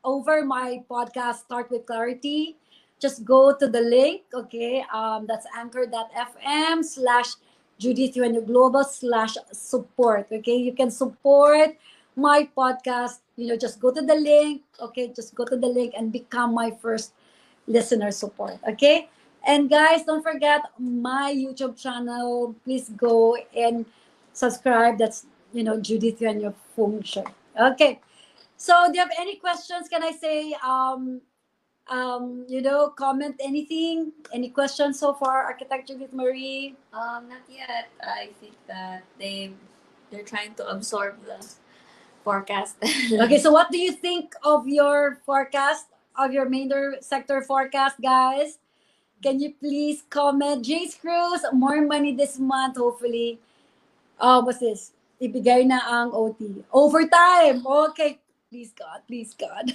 [0.04, 1.46] over my podcast.
[1.50, 2.58] Start with clarity.
[3.00, 4.86] Just go to the link okay?
[4.94, 7.36] Um, that's anchor.fm slash
[7.78, 10.56] judith Eugenio global slash support okay?
[10.56, 11.76] You can support
[12.16, 13.20] my podcast.
[13.36, 15.12] You know just go to the link okay?
[15.14, 17.14] Just go to the link and become my first
[17.68, 19.10] listener support okay?
[19.46, 22.56] And guys don't forget my youtube channel.
[22.64, 23.86] Please go and
[24.34, 24.98] subscribe.
[24.98, 27.26] That's you know judith feng shui
[27.60, 27.99] okay
[28.58, 31.22] so do you have any questions can i say um
[31.88, 34.12] um, you know, comment anything?
[34.34, 36.76] Any questions so far, Architect Judith Marie?
[36.93, 37.89] Um, not yet.
[38.01, 39.51] I think that they
[40.10, 41.45] they're trying to absorb the
[42.24, 42.78] forecast.
[43.22, 45.88] okay, so what do you think of your forecast
[46.18, 48.58] of your major sector forecast, guys?
[49.22, 50.66] Can you please comment?
[50.66, 53.39] Jace Cruz, more money this month, hopefully.
[54.20, 54.91] Oh, what's this?
[55.22, 56.63] Ibigay na ang OT.
[56.76, 57.63] Overtime!
[57.63, 58.20] Okay,
[58.51, 59.72] please God, please God.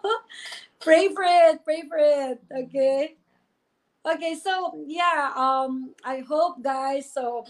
[0.80, 2.40] pray for it, pray for it.
[2.48, 3.16] Okay.
[4.02, 7.44] Okay, so yeah, um, I hope guys, so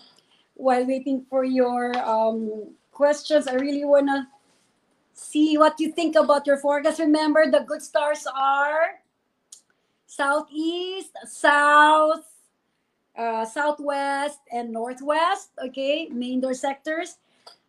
[0.55, 4.29] while waiting for your um questions, I really wanna
[5.15, 6.99] see what you think about your forecast.
[6.99, 9.01] Remember the good stars are
[10.07, 12.27] southeast, south,
[13.17, 15.51] uh, southwest, and northwest.
[15.65, 17.19] Okay, main door sectors,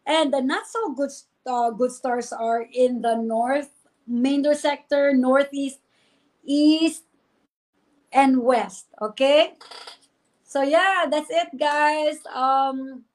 [0.05, 1.11] and the not so good
[1.45, 3.69] uh, good stars are in the north
[4.07, 5.79] main door sector, northeast,
[6.43, 7.03] east,
[8.11, 8.87] and west.
[9.01, 9.53] Okay.
[10.43, 12.19] So yeah, that's it, guys.
[12.33, 13.05] Um,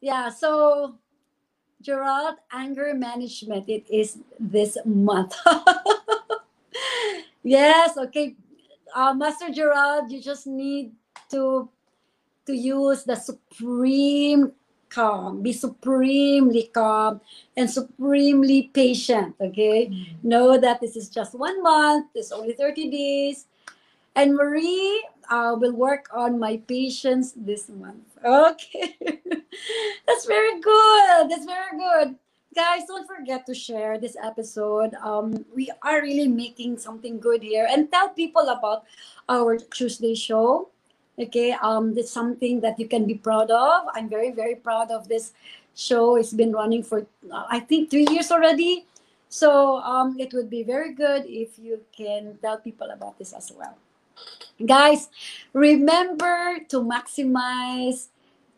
[0.00, 0.30] yeah.
[0.30, 0.98] So
[1.82, 3.68] Gerald, anger management.
[3.68, 5.34] It is this month.
[7.42, 7.96] yes.
[7.98, 8.36] Okay.
[8.94, 10.92] Uh, Master Gerald, you just need
[11.30, 11.68] to
[12.46, 14.52] to use the supreme
[14.88, 17.20] calm, be supremely calm
[17.56, 19.34] and supremely patient.
[19.40, 20.28] Okay, mm-hmm.
[20.28, 23.46] know that this is just one month, it's only 30 days.
[24.14, 28.06] And Marie uh, will work on my patience this month.
[28.24, 28.94] Okay,
[30.06, 31.28] that's very good.
[31.28, 32.14] That's very good.
[32.54, 34.94] Guys, don't forget to share this episode.
[35.02, 38.84] Um, we are really making something good here, and tell people about
[39.28, 40.70] our Tuesday show.
[41.18, 43.86] Okay, um, something that you can be proud of.
[43.94, 45.32] I'm very, very proud of this
[45.74, 46.16] show.
[46.16, 48.86] It's been running for uh, I think three years already.
[49.28, 53.50] So um, it would be very good if you can tell people about this as
[53.50, 53.74] well.
[54.64, 55.10] Guys,
[55.52, 58.13] remember to maximize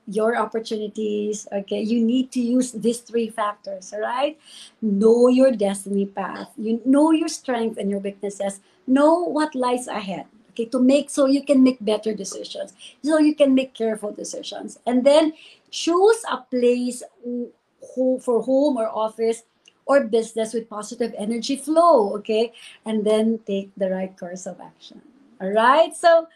[0.07, 1.47] your opportunities.
[1.53, 3.93] Okay, you need to use these three factors.
[3.93, 4.39] All right,
[4.81, 6.51] know your destiny path.
[6.57, 8.61] You know your strength and your weaknesses.
[8.87, 10.27] Know what lies ahead.
[10.51, 14.79] Okay, to make so you can make better decisions, so you can make careful decisions,
[14.87, 15.35] and then
[15.71, 19.43] choose a place who, for home or office
[19.85, 22.15] or business with positive energy flow.
[22.17, 22.53] Okay,
[22.87, 25.03] and then take the right course of action.
[25.43, 26.29] All right, so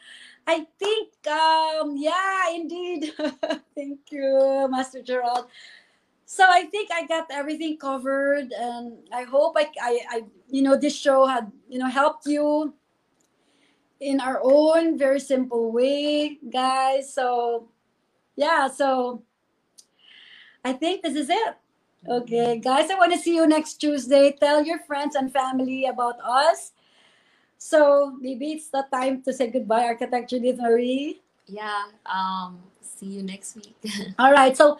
[0.50, 3.12] I think, um, yeah, indeed.
[3.76, 5.46] Thank you, Master Gerald.
[6.26, 10.76] So I think I got everything covered, and I hope I, I, I, you know,
[10.76, 12.74] this show had, you know, helped you
[14.00, 17.14] in our own very simple way, guys.
[17.14, 17.68] So,
[18.34, 19.22] yeah, so
[20.64, 21.54] I think this is it.
[22.08, 24.32] Okay, guys, I want to see you next Tuesday.
[24.32, 26.72] Tell your friends and family about us
[27.60, 31.20] so maybe it's the time to say goodbye, Architect Judith Marie.
[31.46, 31.92] Yeah.
[32.06, 32.58] Um.
[32.80, 33.76] See you next week.
[34.18, 34.56] All right.
[34.56, 34.78] So,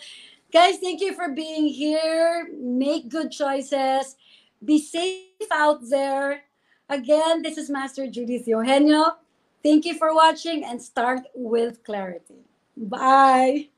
[0.51, 2.49] guys, thank you for being here.
[2.57, 4.17] Make good choices.
[4.65, 6.43] Be safe out there.
[6.89, 9.17] Again, this is Master Judith Eugenio.
[9.63, 12.49] Thank you for watching and start with clarity.
[12.77, 13.70] Bye.